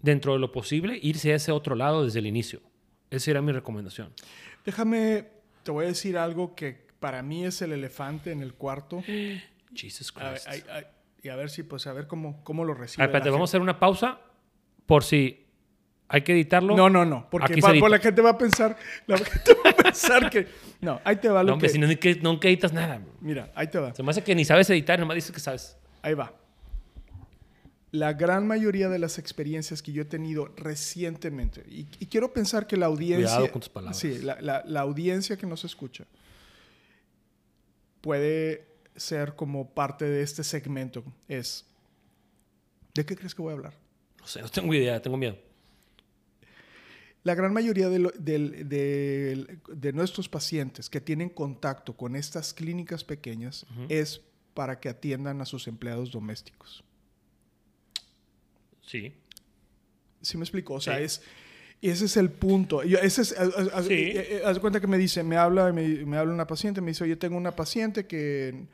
dentro 0.00 0.32
de 0.34 0.38
lo 0.38 0.52
posible, 0.52 0.98
irse 1.02 1.32
a 1.32 1.36
ese 1.36 1.52
otro 1.52 1.74
lado 1.74 2.04
desde 2.04 2.18
el 2.18 2.26
inicio. 2.26 2.60
Esa 3.10 3.26
sería 3.26 3.42
mi 3.42 3.52
recomendación. 3.52 4.12
Déjame, 4.64 5.28
te 5.62 5.70
voy 5.70 5.84
a 5.84 5.88
decir 5.88 6.18
algo 6.18 6.54
que 6.54 6.86
para 7.00 7.22
mí 7.22 7.44
es 7.44 7.62
el 7.62 7.72
elefante 7.72 8.30
en 8.32 8.42
el 8.42 8.54
cuarto. 8.54 9.02
Jesus 9.74 10.12
A 10.16 10.24
ver, 10.30 10.32
Christ. 10.34 10.48
ay, 10.48 10.62
ay, 10.70 10.84
y 11.22 11.28
a 11.28 11.36
ver 11.36 11.48
si, 11.50 11.62
pues, 11.62 11.86
a 11.86 11.92
ver 11.92 12.06
cómo, 12.06 12.42
cómo 12.44 12.64
lo 12.64 12.72
A 12.72 12.76
recibe. 12.76 13.02
ver, 13.02 13.10
espérate, 13.10 13.30
vamos 13.30 13.48
a 13.48 13.50
hacer 13.50 13.60
una 13.60 13.78
pausa 13.78 14.20
por 14.86 15.04
si 15.04 15.41
hay 16.14 16.22
que 16.22 16.32
editarlo. 16.32 16.76
No, 16.76 16.88
no, 16.90 17.04
no, 17.04 17.28
porque 17.30 17.60
va- 17.60 17.72
por 17.80 17.90
la 17.90 17.98
gente 17.98 18.20
va 18.22 18.30
a 18.30 18.38
pensar, 18.38 18.76
la 19.06 19.16
gente 19.18 19.54
va 19.64 19.70
a 19.70 19.76
pensar 19.76 20.30
que, 20.30 20.46
no, 20.80 21.00
ahí 21.04 21.16
te 21.16 21.28
va 21.28 21.42
lo 21.42 21.48
No, 21.48 21.52
hombre, 21.54 21.68
que, 21.68 21.72
si 21.72 21.78
no, 21.78 21.88
que, 21.98 22.14
nunca 22.16 22.48
editas 22.48 22.72
nada. 22.72 23.00
mira, 23.20 23.50
ahí 23.54 23.66
te 23.68 23.78
va, 23.78 23.94
Se 23.94 24.02
me 24.02 24.10
hace 24.10 24.22
que 24.22 24.34
ni 24.34 24.44
sabes 24.44 24.68
editar, 24.70 24.98
nomás 25.00 25.14
dices 25.14 25.32
que 25.32 25.40
sabes. 25.40 25.76
ahí 26.02 26.14
va. 26.14 26.32
La 27.92 28.12
gran 28.14 28.46
mayoría 28.46 28.88
de 28.88 28.98
las 28.98 29.18
experiencias 29.18 29.82
que 29.82 29.92
yo 29.92 30.02
he 30.02 30.04
tenido 30.06 30.52
recientemente, 30.56 31.62
y, 31.68 31.86
y 31.98 32.06
quiero 32.06 32.32
pensar 32.32 32.66
que 32.66 32.76
la 32.76 32.86
audiencia, 32.86 33.26
Cuidado 33.36 33.50
con 33.52 33.60
tus 33.60 33.68
palabras. 33.70 33.98
sí, 33.98 34.18
la, 34.20 34.40
la- 34.40 34.62
la 34.66 34.80
audiencia 34.80 35.36
que 35.36 35.46
nos 35.46 35.64
escucha 35.64 36.04
puede 38.00 38.66
ser 38.96 39.34
como 39.34 39.70
parte 39.70 40.04
de 40.04 40.22
este 40.22 40.44
segmento, 40.44 41.02
es, 41.28 41.64
¿de 42.94 43.04
qué 43.06 43.16
crees 43.16 43.34
que 43.34 43.42
voy 43.42 43.52
a 43.52 43.56
hablar? 43.56 43.74
No 44.20 44.26
sé, 44.26 44.40
no 44.42 44.48
tengo 44.48 44.72
idea, 44.74 45.00
tengo 45.00 45.16
miedo. 45.16 45.36
La 47.24 47.34
gran 47.36 47.52
mayoría 47.52 47.88
de, 47.88 47.98
lo- 48.00 48.12
nuestros 49.92 50.28
pacientes 50.28 50.90
que 50.90 51.00
tienen 51.00 51.28
contacto 51.28 51.96
con 51.96 52.16
estas 52.16 52.52
clínicas 52.52 53.04
pequeñas 53.04 53.64
es 53.88 54.20
para 54.54 54.80
que 54.80 54.88
atiendan 54.88 55.40
a 55.40 55.44
sus 55.46 55.68
empleados 55.68 56.10
domésticos. 56.10 56.82
Sí. 58.84 59.12
¿Sí 60.20 60.36
me 60.36 60.44
explico? 60.44 60.74
O 60.74 60.80
sea, 60.80 60.98
Sí. 60.98 61.04
es... 61.04 61.22
Y 61.80 61.88
ese 61.90 62.04
es 62.04 62.16
el 62.16 62.30
punto. 62.30 62.84
Yo- 62.84 62.98
ese 62.98 63.22
es, 63.22 63.36
haz- 63.36 63.86
Sí. 63.88 63.92
eh, 63.94 64.36
eh, 64.36 64.42
haz 64.44 64.54
de 64.54 64.60
cuenta 64.60 64.80
que 64.80 64.86
me 64.86 64.98
dice, 64.98 65.24
me 65.24 65.36
habla, 65.36 65.72
me, 65.72 65.88
me 66.04 66.16
habla 66.16 66.32
una 66.32 66.46
paciente, 66.46 66.80
me 66.80 66.92
dice, 66.92 67.02
oye, 67.02 67.16
tengo 67.16 67.36
una 67.36 67.56
paciente 67.56 68.06
que 68.06 68.66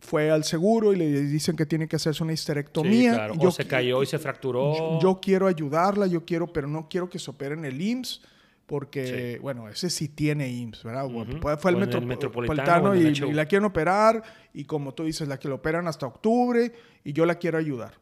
fue 0.00 0.30
al 0.30 0.44
seguro 0.44 0.92
y 0.92 0.96
le 0.96 1.22
dicen 1.22 1.56
que 1.56 1.66
tiene 1.66 1.88
que 1.88 1.96
hacerse 1.96 2.22
una 2.22 2.32
histerectomía. 2.32 3.10
Sí, 3.10 3.16
claro. 3.16 3.34
Y 3.40 3.46
o 3.46 3.50
se 3.50 3.66
cayó 3.66 4.02
y 4.02 4.06
se 4.06 4.18
fracturó. 4.18 4.76
Yo, 4.76 4.98
yo 5.00 5.20
quiero 5.20 5.46
ayudarla, 5.46 6.06
yo 6.06 6.24
quiero, 6.24 6.52
pero 6.52 6.68
no 6.68 6.88
quiero 6.88 7.08
que 7.10 7.18
se 7.18 7.30
opere 7.30 7.54
en 7.54 7.64
el 7.64 7.80
IMSS 7.80 8.22
porque, 8.66 9.38
bueno, 9.40 9.66
ese 9.68 9.88
sí 9.88 10.08
tiene 10.08 10.50
IMSS, 10.50 10.84
¿verdad? 10.84 11.06
Ujú. 11.06 11.38
Fue, 11.40 11.56
fue 11.56 11.70
el 11.70 11.78
metro- 11.78 12.02
Metropolitano 12.02 12.94
y, 12.94 13.14
la 13.32 13.46
quieren 13.46 13.64
operar 13.64 14.22
y 14.52 14.64
como 14.64 14.92
tú 14.92 15.04
dices, 15.04 15.26
la 15.26 15.38
que 15.38 15.48
lo 15.48 15.54
operan 15.54 15.88
hasta 15.88 16.06
octubre 16.06 16.72
y 17.02 17.14
yo 17.14 17.24
la 17.24 17.36
quiero 17.36 17.56
ayudar. 17.56 17.94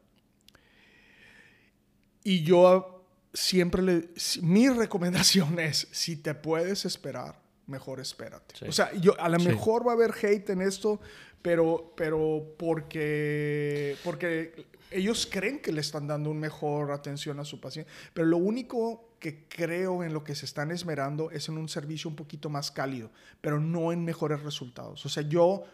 Y 2.24 2.42
yo 2.42 3.04
siempre 3.32 3.80
le... 3.80 4.08
Mi 4.42 4.68
recomendación 4.76 5.58
es, 5.60 5.86
si 5.92 6.16
te 6.16 6.34
puedes 6.34 6.84
esperar, 6.84 7.40
mejor 7.66 8.00
espérate. 8.00 8.54
Sí. 8.58 8.64
O 8.68 8.72
sea, 8.72 8.92
yo, 8.94 9.18
a 9.20 9.28
lo 9.28 9.38
Sí. 9.40 9.48
mejor 9.48 9.86
va 9.86 9.92
a 9.92 9.94
haber 9.94 10.12
hate 10.22 10.50
en 10.50 10.60
esto, 10.62 11.00
pero, 11.42 11.92
pero 11.96 12.54
porque, 12.56 13.96
porque 14.04 14.66
ellos 14.90 15.28
creen 15.30 15.60
que 15.60 15.72
le 15.72 15.80
están 15.80 16.06
dando 16.06 16.30
una 16.30 16.40
mejor 16.40 16.92
atención 16.92 17.38
a 17.40 17.44
su 17.44 17.60
paciente. 17.60 17.90
Pero 18.14 18.26
lo 18.26 18.36
único 18.38 19.10
que 19.18 19.44
creo 19.48 20.04
en 20.04 20.12
lo 20.12 20.22
que 20.24 20.34
se 20.34 20.44
están 20.44 20.70
esmerando 20.70 21.30
es 21.30 21.48
en 21.48 21.58
un 21.58 21.68
servicio 21.68 22.08
un 22.10 22.16
poquito 22.16 22.50
más 22.50 22.70
cálido, 22.70 23.10
pero 23.40 23.60
no 23.60 23.92
en 23.92 24.04
mejores 24.04 24.42
resultados. 24.42 25.04
O 25.06 25.08
sea, 25.08 25.22
yo, 25.22 25.64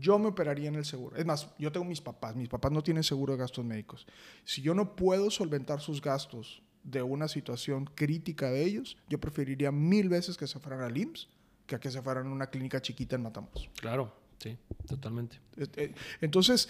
yo 0.00 0.18
me 0.18 0.28
operaría 0.28 0.68
en 0.68 0.76
el 0.76 0.84
seguro. 0.84 1.16
Es 1.16 1.26
más, 1.26 1.48
yo 1.58 1.70
tengo 1.72 1.84
mis 1.84 2.00
papás. 2.00 2.34
Mis 2.36 2.48
papás 2.48 2.72
no 2.72 2.82
tienen 2.82 3.02
seguro 3.02 3.32
de 3.34 3.38
gastos 3.40 3.64
médicos. 3.64 4.06
Si 4.44 4.62
yo 4.62 4.74
no 4.74 4.94
puedo 4.96 5.30
solventar 5.30 5.80
sus 5.80 6.00
gastos 6.00 6.62
de 6.84 7.02
una 7.02 7.28
situación 7.28 7.84
crítica 7.94 8.50
de 8.50 8.64
ellos, 8.64 8.96
yo 9.08 9.20
preferiría 9.20 9.70
mil 9.70 10.08
veces 10.08 10.36
que 10.36 10.46
se 10.46 10.58
fueran 10.58 10.80
al 10.82 10.96
IMSS 10.96 11.28
que 11.66 11.76
a 11.76 11.80
que 11.80 11.90
se 11.90 12.02
fueran 12.02 12.26
a 12.26 12.30
una 12.30 12.48
clínica 12.48 12.80
chiquita 12.82 13.16
en 13.16 13.22
Matamoros. 13.22 13.70
Claro, 13.80 14.14
sí, 14.38 14.56
totalmente. 14.86 15.38
Eh, 15.56 15.94
Entonces, 16.20 16.68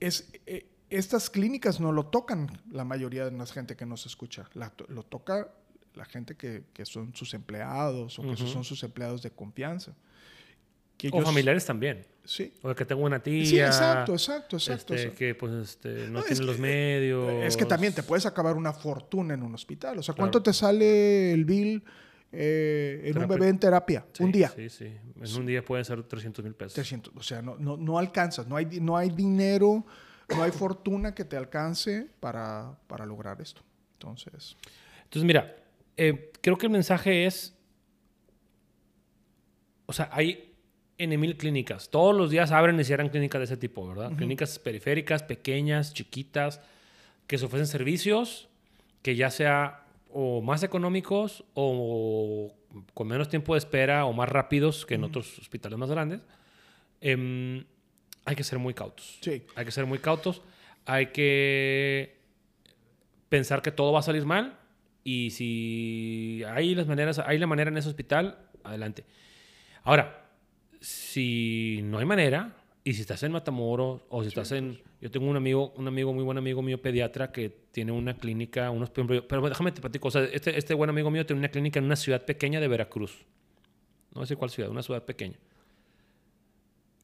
es, 0.00 0.28
eh, 0.46 0.66
estas 0.90 1.30
clínicas 1.30 1.80
no 1.80 1.92
lo 1.92 2.06
tocan 2.06 2.48
la 2.70 2.84
mayoría 2.84 3.24
de 3.24 3.30
la 3.36 3.46
gente 3.46 3.76
que 3.76 3.86
nos 3.86 4.06
escucha. 4.06 4.48
La 4.54 4.72
lo 4.88 5.02
toca 5.04 5.52
la 5.94 6.04
gente 6.04 6.36
que, 6.36 6.64
que 6.72 6.84
son 6.84 7.14
sus 7.14 7.34
empleados 7.34 8.18
o 8.18 8.22
que 8.22 8.36
son 8.36 8.64
sus 8.64 8.82
empleados 8.82 9.22
de 9.22 9.30
confianza. 9.30 9.94
Que 10.96 11.08
O 11.08 11.16
ellos- 11.16 11.24
familiares 11.24 11.64
también. 11.64 12.06
Sí. 12.24 12.52
O 12.62 12.74
que 12.74 12.84
tengo 12.84 13.02
una 13.02 13.22
tía. 13.22 13.44
Sí, 13.44 13.58
exacto, 13.60 14.12
exacto, 14.12 14.56
exacto. 14.56 14.94
este, 14.94 15.12
que 15.12 15.34
pues 15.34 15.52
este, 15.52 16.06
no, 16.06 16.12
No, 16.14 16.18
es 16.20 16.26
tiene 16.26 16.40
que- 16.40 16.46
los 16.46 16.58
medios. 16.58 17.44
Es 17.44 17.56
que 17.56 17.64
también 17.64 17.92
te 17.94 18.02
puedes 18.02 18.26
acabar 18.26 18.56
una 18.56 18.72
fortuna 18.72 19.34
en 19.34 19.42
un 19.42 19.54
hospital. 19.54 19.98
O 19.98 20.02
sea, 20.02 20.14
Claro. 20.14 20.30
¿cuánto 20.30 20.42
te 20.42 20.52
sale 20.52 21.32
el 21.32 21.44
bill 21.44 21.82
eh, 22.34 23.02
en 23.04 23.18
un 23.18 23.28
bebé 23.28 23.48
en 23.48 23.58
terapia? 23.58 24.04
Sí, 24.12 24.22
un 24.22 24.32
día. 24.32 24.48
Sí, 24.54 24.68
sí. 24.68 24.86
En 24.86 25.36
un 25.36 25.46
día 25.46 25.64
pueden 25.64 25.84
ser 25.84 26.02
300 26.02 26.44
mil 26.44 26.54
pesos. 26.54 26.74
300. 26.74 27.12
O 27.16 27.22
sea, 27.22 27.42
no, 27.42 27.56
no, 27.56 27.76
no 27.76 27.98
alcanzas. 27.98 28.46
No 28.46 28.56
hay, 28.56 28.66
no 28.80 28.96
hay 28.96 29.10
dinero, 29.10 29.84
no 30.28 30.42
hay 30.42 30.50
fortuna 30.50 31.14
que 31.14 31.24
te 31.24 31.36
alcance 31.36 32.08
para, 32.20 32.78
para 32.86 33.06
lograr 33.06 33.40
esto. 33.40 33.62
Entonces, 33.94 34.56
Entonces, 35.04 35.24
mira, 35.24 35.56
eh, 35.96 36.32
creo 36.40 36.58
que 36.58 36.66
el 36.66 36.72
mensaje 36.72 37.26
es, 37.26 37.56
o 39.86 39.92
sea, 39.92 40.10
hay 40.12 40.54
en 40.98 41.18
mil 41.20 41.36
clínicas. 41.36 41.88
Todos 41.88 42.14
los 42.14 42.30
días 42.30 42.50
abren 42.52 42.78
y 42.78 42.84
cierran 42.84 43.08
clínicas 43.08 43.40
de 43.40 43.44
ese 43.44 43.56
tipo, 43.56 43.86
¿verdad? 43.86 44.12
Clínicas 44.16 44.58
periféricas, 44.58 45.22
pequeñas, 45.22 45.92
chiquitas, 45.92 46.60
que 47.26 47.38
se 47.38 47.46
ofrecen 47.46 47.66
servicios 47.66 48.48
que 49.04 49.16
ya 49.16 49.30
sea 49.30 49.83
o 50.16 50.40
más 50.40 50.62
económicos 50.62 51.44
o 51.54 52.54
con 52.94 53.08
menos 53.08 53.28
tiempo 53.28 53.54
de 53.54 53.58
espera 53.58 54.04
o 54.04 54.12
más 54.12 54.28
rápidos 54.28 54.86
que 54.86 54.94
en 54.94 55.02
otros 55.02 55.38
hospitales 55.40 55.76
más 55.76 55.90
grandes. 55.90 56.20
Em, 57.00 57.64
hay 58.24 58.36
que 58.36 58.44
ser 58.44 58.60
muy 58.60 58.74
cautos. 58.74 59.18
sí. 59.20 59.42
Hay 59.56 59.64
que 59.64 59.72
ser 59.72 59.86
muy 59.86 59.98
cautos. 59.98 60.40
Hay 60.86 61.06
que 61.08 62.16
pensar 63.28 63.60
que 63.60 63.72
todo 63.72 63.92
va 63.92 63.98
a 63.98 64.02
salir 64.02 64.24
mal. 64.24 64.56
Y 65.02 65.30
si 65.30 66.42
hay 66.46 66.76
las 66.76 66.86
maneras, 66.86 67.18
hay 67.18 67.38
la 67.38 67.48
manera 67.48 67.70
en 67.70 67.76
ese 67.76 67.88
hospital, 67.88 68.38
adelante. 68.62 69.04
Ahora, 69.82 70.30
si 70.80 71.80
no 71.82 71.98
hay 71.98 72.04
manera, 72.06 72.56
y 72.84 72.94
si 72.94 73.00
estás 73.00 73.22
en 73.24 73.32
Matamoros, 73.32 74.02
o 74.08 74.22
si 74.22 74.28
estás 74.28 74.52
en. 74.52 74.80
Yo 75.04 75.10
tengo 75.10 75.26
un 75.28 75.36
amigo, 75.36 75.74
un 75.76 75.86
amigo, 75.86 76.14
muy 76.14 76.24
buen 76.24 76.38
amigo 76.38 76.62
mío, 76.62 76.80
pediatra, 76.80 77.30
que 77.30 77.50
tiene 77.72 77.92
una 77.92 78.14
clínica, 78.16 78.70
unos, 78.70 78.88
pero 78.88 79.20
déjame 79.50 79.70
te 79.70 79.82
platico. 79.82 80.08
O 80.08 80.10
sea, 80.10 80.24
este, 80.24 80.56
este 80.58 80.72
buen 80.72 80.88
amigo 80.88 81.10
mío 81.10 81.26
tiene 81.26 81.40
una 81.40 81.50
clínica 81.50 81.78
en 81.78 81.84
una 81.84 81.96
ciudad 81.96 82.24
pequeña 82.24 82.58
de 82.58 82.68
Veracruz. 82.68 83.26
No 84.14 84.24
sé 84.24 84.34
cuál 84.36 84.48
ciudad, 84.48 84.70
una 84.70 84.82
ciudad 84.82 85.02
pequeña. 85.04 85.36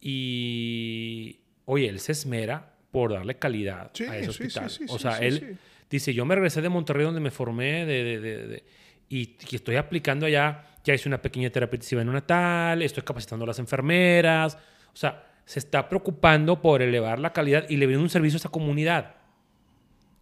Y, 0.00 1.40
oye, 1.66 1.88
él 1.90 2.00
se 2.00 2.12
esmera 2.12 2.74
por 2.90 3.12
darle 3.12 3.36
calidad 3.38 3.90
Sí, 3.92 4.04
a 4.04 4.16
ese 4.16 4.32
sí, 4.32 4.38
sí, 4.38 4.44
hospital. 4.46 4.70
sí, 4.70 4.84
o 4.88 4.98
sea, 4.98 5.18
él 5.18 5.58
dice, 5.90 6.14
yo 6.14 6.24
me 6.24 6.34
regresé 6.34 6.62
de 6.62 6.70
Monterrey 6.70 7.04
donde 7.04 7.20
me 7.20 7.30
formé 7.30 7.84
de, 7.84 8.02
de- 8.02 8.20
de- 8.20 8.46
de- 8.48 8.64
y, 9.10 9.36
y 9.50 9.56
estoy 9.56 9.76
aplicando 9.76 10.24
allá, 10.24 10.64
ya 10.84 10.94
hice 10.94 11.06
una 11.06 11.20
pequeña 11.20 11.50
terapia 11.50 11.76
intensiva 11.76 12.02
neonatal, 12.02 12.80
estoy 12.80 13.02
capacitando 13.02 13.44
a 13.44 13.48
las 13.48 13.58
enfermeras. 13.58 14.56
O 14.94 14.96
sea, 14.96 15.29
se 15.44 15.58
está 15.58 15.88
preocupando 15.88 16.62
por 16.62 16.82
elevar 16.82 17.18
la 17.18 17.32
calidad 17.32 17.64
y 17.68 17.76
le 17.76 17.86
brinda 17.86 18.02
un 18.02 18.10
servicio 18.10 18.36
a 18.36 18.38
esta 18.38 18.48
comunidad. 18.48 19.14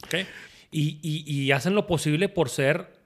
¿Ok? 0.04 0.14
Y, 0.70 0.98
y- 1.02 1.24
y 1.26 1.52
hacen 1.52 1.74
lo 1.74 1.86
posible 1.86 2.28
por 2.28 2.48
ser 2.48 2.98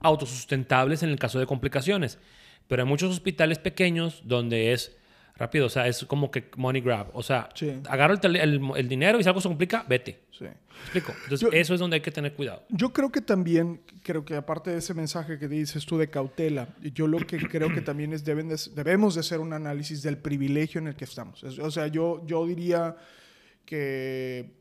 autosustentables 0.00 1.02
en 1.02 1.10
el 1.10 1.18
caso 1.18 1.38
de 1.38 1.46
complicaciones. 1.46 2.18
Pero 2.66 2.82
hay 2.82 2.88
muchos 2.88 3.10
hospitales 3.10 3.58
pequeños 3.58 4.22
donde 4.24 4.72
es 4.72 4.96
rápido, 5.38 5.66
o 5.66 5.68
sea, 5.68 5.86
es 5.86 6.04
como 6.04 6.30
que 6.30 6.50
money 6.56 6.82
grab. 6.82 7.08
O 7.14 7.22
sea, 7.22 7.48
Sí. 7.54 7.72
agarro 7.88 8.14
el, 8.20 8.36
el- 8.36 8.60
el 8.76 8.88
dinero 8.88 9.20
y 9.20 9.22
si 9.22 9.28
algo 9.28 9.40
se 9.40 9.48
complica, 9.48 9.84
vete. 9.88 10.20
sí. 10.32 10.44
¿Me 10.44 10.82
explico? 10.84 11.12
Entonces, 11.24 11.40
Yo- 11.40 11.50
eso 11.52 11.74
es 11.74 11.80
donde 11.80 11.96
hay 11.96 12.00
que 12.00 12.10
tener 12.12 12.32
cuidado. 12.34 12.62
Yo 12.68 12.92
creo 12.92 13.10
que 13.10 13.20
también, 13.20 13.80
creo 14.04 14.24
que 14.24 14.36
aparte 14.36 14.70
de 14.70 14.78
ese 14.78 14.94
mensaje 14.94 15.36
que 15.38 15.48
dices 15.48 15.84
tú 15.86 15.98
de 15.98 16.08
cautela, 16.08 16.68
yo 16.94 17.06
lo 17.08 17.18
que 17.18 17.38
creo 17.38 17.72
que 17.74 17.80
también 17.80 18.12
es 18.12 18.24
deben 18.24 18.48
de- 18.48 18.56
debemos 18.74 19.14
de 19.14 19.20
hacer 19.20 19.40
un 19.40 19.52
análisis 19.52 20.02
del 20.02 20.18
privilegio 20.18 20.80
en 20.80 20.86
el 20.88 20.94
que 20.94 21.04
estamos. 21.04 21.42
Es- 21.42 21.58
O 21.58 21.70
sea, 21.72 21.88
yo, 21.88 22.22
yo 22.26 22.46
diría 22.46 22.94
que, 23.64 24.57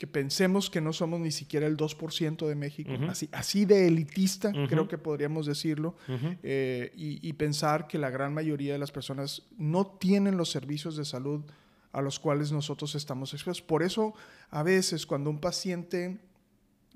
que 0.00 0.06
pensemos 0.06 0.70
que 0.70 0.80
no 0.80 0.94
somos 0.94 1.20
ni 1.20 1.30
siquiera 1.30 1.66
el 1.66 1.76
2% 1.76 2.48
de 2.48 2.54
México, 2.54 2.90
así, 3.10 3.28
así 3.32 3.66
de 3.66 3.86
elitista, 3.86 4.50
creo 4.66 4.88
que 4.88 4.96
podríamos 4.96 5.44
decirlo, 5.44 5.94
eh, 6.42 6.90
y, 6.96 7.18
y 7.28 7.34
pensar 7.34 7.86
que 7.86 7.98
la 7.98 8.08
gran 8.08 8.32
mayoría 8.32 8.72
de 8.72 8.78
las 8.78 8.92
personas 8.92 9.42
no 9.58 9.86
tienen 9.86 10.38
los 10.38 10.48
servicios 10.50 10.96
de 10.96 11.04
salud 11.04 11.42
a 11.92 12.00
los 12.00 12.18
cuales 12.18 12.50
nosotros 12.50 12.94
estamos 12.94 13.34
expuestos. 13.34 13.60
Por 13.66 13.82
eso, 13.82 14.14
a 14.48 14.62
veces, 14.62 15.04
cuando 15.04 15.28
un 15.28 15.38
paciente, 15.38 16.18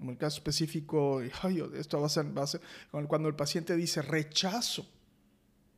en 0.01 0.09
el 0.09 0.17
caso 0.17 0.39
específico, 0.39 1.21
ay, 1.43 1.63
esto 1.77 2.01
va 2.01 2.07
a 2.07 2.09
ser, 2.09 2.27
va 2.39 2.45
a 2.45 2.47
ser- 2.47 2.63
cuando 3.07 3.29
el 3.29 3.35
paciente 3.35 3.77
dice 3.77 4.01
rechazo 4.01 4.87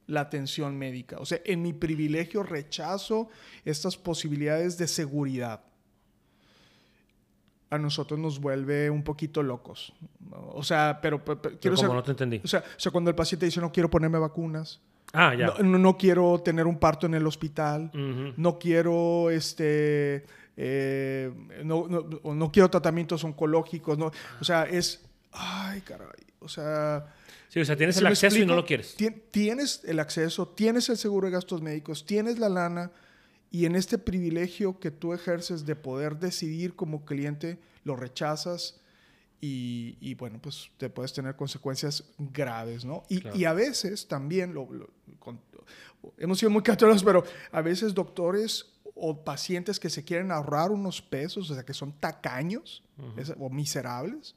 la 0.06 0.20
atención 0.20 0.78
médica, 0.78 1.16
o 1.18 1.26
sea, 1.26 1.40
en 1.44 1.60
mi 1.62 1.72
privilegio 1.72 2.44
rechazo 2.44 3.28
estas 3.64 3.96
posibilidades 3.96 4.78
de 4.78 4.86
seguridad. 4.86 5.64
A 7.70 7.78
nosotros 7.78 8.18
nos 8.20 8.38
vuelve 8.40 8.88
un 8.90 9.02
poquito 9.02 9.42
locos. 9.42 9.92
O 10.52 10.62
sea, 10.62 10.98
pero, 11.02 11.24
pero- 11.24 11.40
quiero 11.60 11.76
como 11.76 11.94
no 11.94 12.02
te 12.02 12.12
entendí. 12.12 12.40
o 12.44 12.46
sea, 12.46 12.60
o 12.60 12.78
sea, 12.80 12.92
cuando 12.92 13.10
el 13.10 13.16
paciente 13.16 13.46
dice 13.46 13.60
no 13.60 13.72
quiero 13.72 13.90
ponerme 13.90 14.18
vacunas, 14.18 14.80
Ah, 15.12 15.34
ya. 15.34 15.46
no, 15.62 15.78
no- 15.78 15.96
quiero 15.96 16.40
tener 16.44 16.66
un 16.66 16.78
parto 16.78 17.06
en 17.06 17.14
el 17.14 17.26
hospital, 17.26 17.90
no 18.36 18.58
quiero 18.58 19.30
este 19.30 20.24
eh, 20.56 21.30
no, 21.64 21.86
no, 21.88 22.34
no 22.34 22.52
quiero 22.52 22.70
tratamientos 22.70 23.22
oncológicos, 23.24 23.98
no, 23.98 24.10
o 24.40 24.44
sea, 24.44 24.64
es 24.64 25.04
ay, 25.32 25.80
caray, 25.82 26.08
o 26.40 26.48
sea, 26.48 27.12
Sí, 27.48 27.60
o 27.60 27.64
sea, 27.64 27.76
tienes 27.76 27.96
¿sí 27.96 28.00
el 28.00 28.06
acceso 28.08 28.38
y 28.38 28.44
no 28.46 28.54
lo 28.54 28.64
quieres. 28.64 28.96
Tien- 28.98 29.22
Tienes 29.30 29.82
el 29.84 29.98
acceso, 30.00 30.48
tienes 30.48 30.88
el 30.88 30.96
seguro 30.96 31.26
de 31.26 31.32
gastos 31.32 31.62
médicos, 31.62 32.04
tienes 32.04 32.38
la 32.38 32.48
lana 32.48 32.90
y 33.50 33.64
en 33.66 33.76
este 33.76 33.98
privilegio 33.98 34.78
que 34.80 34.90
tú 34.90 35.12
ejerces 35.12 35.64
de 35.66 35.76
poder 35.76 36.18
decidir 36.18 36.74
como 36.74 37.04
cliente, 37.04 37.58
lo 37.84 37.96
rechazas 37.96 38.80
y, 39.40 39.96
y, 40.00 40.14
bueno, 40.14 40.40
pues 40.42 40.70
te 40.78 40.88
puedes 40.90 41.12
tener 41.12 41.36
consecuencias 41.36 42.04
graves, 42.18 42.84
¿no? 42.84 43.04
Y, 43.08 43.20
Claro. 43.20 43.36
y 43.36 43.44
a 43.44 43.52
veces 43.52 44.08
también, 44.08 44.54
lo, 44.54 44.70
lo- 44.72 44.90
con- 45.18 45.40
hemos 46.18 46.38
sido 46.38 46.50
muy 46.50 46.62
católicos, 46.62 47.04
pero 47.04 47.22
a 47.52 47.60
veces 47.60 47.94
doctores 47.94 48.72
o 48.94 49.22
pacientes 49.24 49.78
que 49.78 49.90
se 49.90 50.02
quieren 50.04 50.30
ahorrar 50.32 50.70
unos 50.70 51.02
pesos, 51.02 51.50
o 51.50 51.54
sea, 51.54 51.64
que 51.64 51.74
son 51.74 51.92
tacaños 52.00 52.82
es- 53.18 53.34
o 53.38 53.50
miserables, 53.50 54.34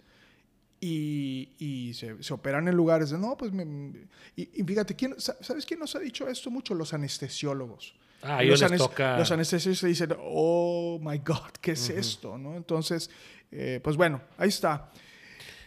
y, 0.81 1.49
y 1.57 1.93
se, 1.93 2.21
se 2.23 2.33
operan 2.33 2.67
en 2.67 2.75
lugares 2.75 3.09
de, 3.09 3.17
no, 3.17 3.35
pues, 3.35 3.51
me- 3.51 4.07
y, 4.35 4.49
y 4.61 4.63
fíjate, 4.63 4.95
¿quién, 4.95 5.15
sa- 5.19 5.37
¿sabes 5.41 5.65
quién 5.65 5.79
nos 5.79 5.95
ha 5.95 5.99
dicho 5.99 6.27
esto 6.27 6.49
mucho? 6.51 6.73
Los 6.73 6.93
anestesiólogos. 6.93 7.95
Ah, 8.21 8.43
los, 8.43 8.61
anes- 8.61 8.77
toca... 8.79 9.17
los 9.17 9.31
anestesiólogos 9.31 9.81
dicen, 9.83 10.15
oh 10.19 10.99
my 11.01 11.17
God, 11.19 11.51
¿qué 11.61 11.71
es 11.71 11.89
esto? 11.89 12.37
¿no? 12.37 12.55
Entonces, 12.57 13.09
eh, 13.51 13.79
pues 13.83 13.95
bueno, 13.95 14.21
ahí 14.37 14.49
está. 14.49 14.89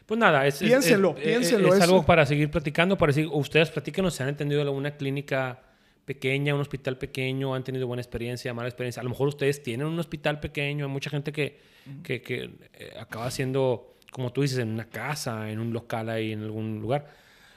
Pues 0.07 0.19
nada, 0.19 0.47
es, 0.47 0.61
es- 0.61 0.69
Piénselo, 0.69 1.15
es, 1.17 1.25
piénselo, 1.25 1.69
Es, 1.69 1.75
eso. 1.77 1.85
algo 1.85 2.05
para 2.05 2.27
seguir 2.27 2.51
platicando, 2.51 2.99
para 2.99 3.11
decir, 3.13 3.29
ustedes 3.33 3.71
platíquenos 3.71 4.15
si 4.15 4.23
han 4.23 4.29
entendido 4.29 4.61
alguna 4.61 4.97
clínica 4.97 5.61
pequeña, 6.05 6.55
un 6.55 6.61
hospital 6.61 6.99
pequeño, 6.99 7.55
han 7.55 7.65
tenido 7.65 7.87
buena 7.87 8.03
experiencia, 8.03 8.53
mala 8.53 8.69
experiencia. 8.69 9.01
A 9.01 9.05
lo 9.05 9.11
mejor 9.11 9.29
ustedes 9.29 9.63
tienen 9.63 9.87
un 9.87 9.99
hospital 9.99 10.41
pequeño, 10.41 10.85
hay 10.85 10.91
mucha 10.91 11.09
gente 11.11 11.33
que, 11.33 11.59
que, 12.03 12.21
que, 12.21 12.51
eh, 12.75 12.93
acaba 13.01 13.31
siendo, 13.31 13.95
como 14.11 14.33
tú 14.33 14.43
dices, 14.43 14.59
en 14.59 14.69
una 14.71 14.87
casa, 14.91 15.49
en 15.51 15.61
un 15.61 15.73
local 15.73 16.11
ahí, 16.11 16.33
en 16.33 16.43
algún 16.43 16.81
lugar. 16.81 17.07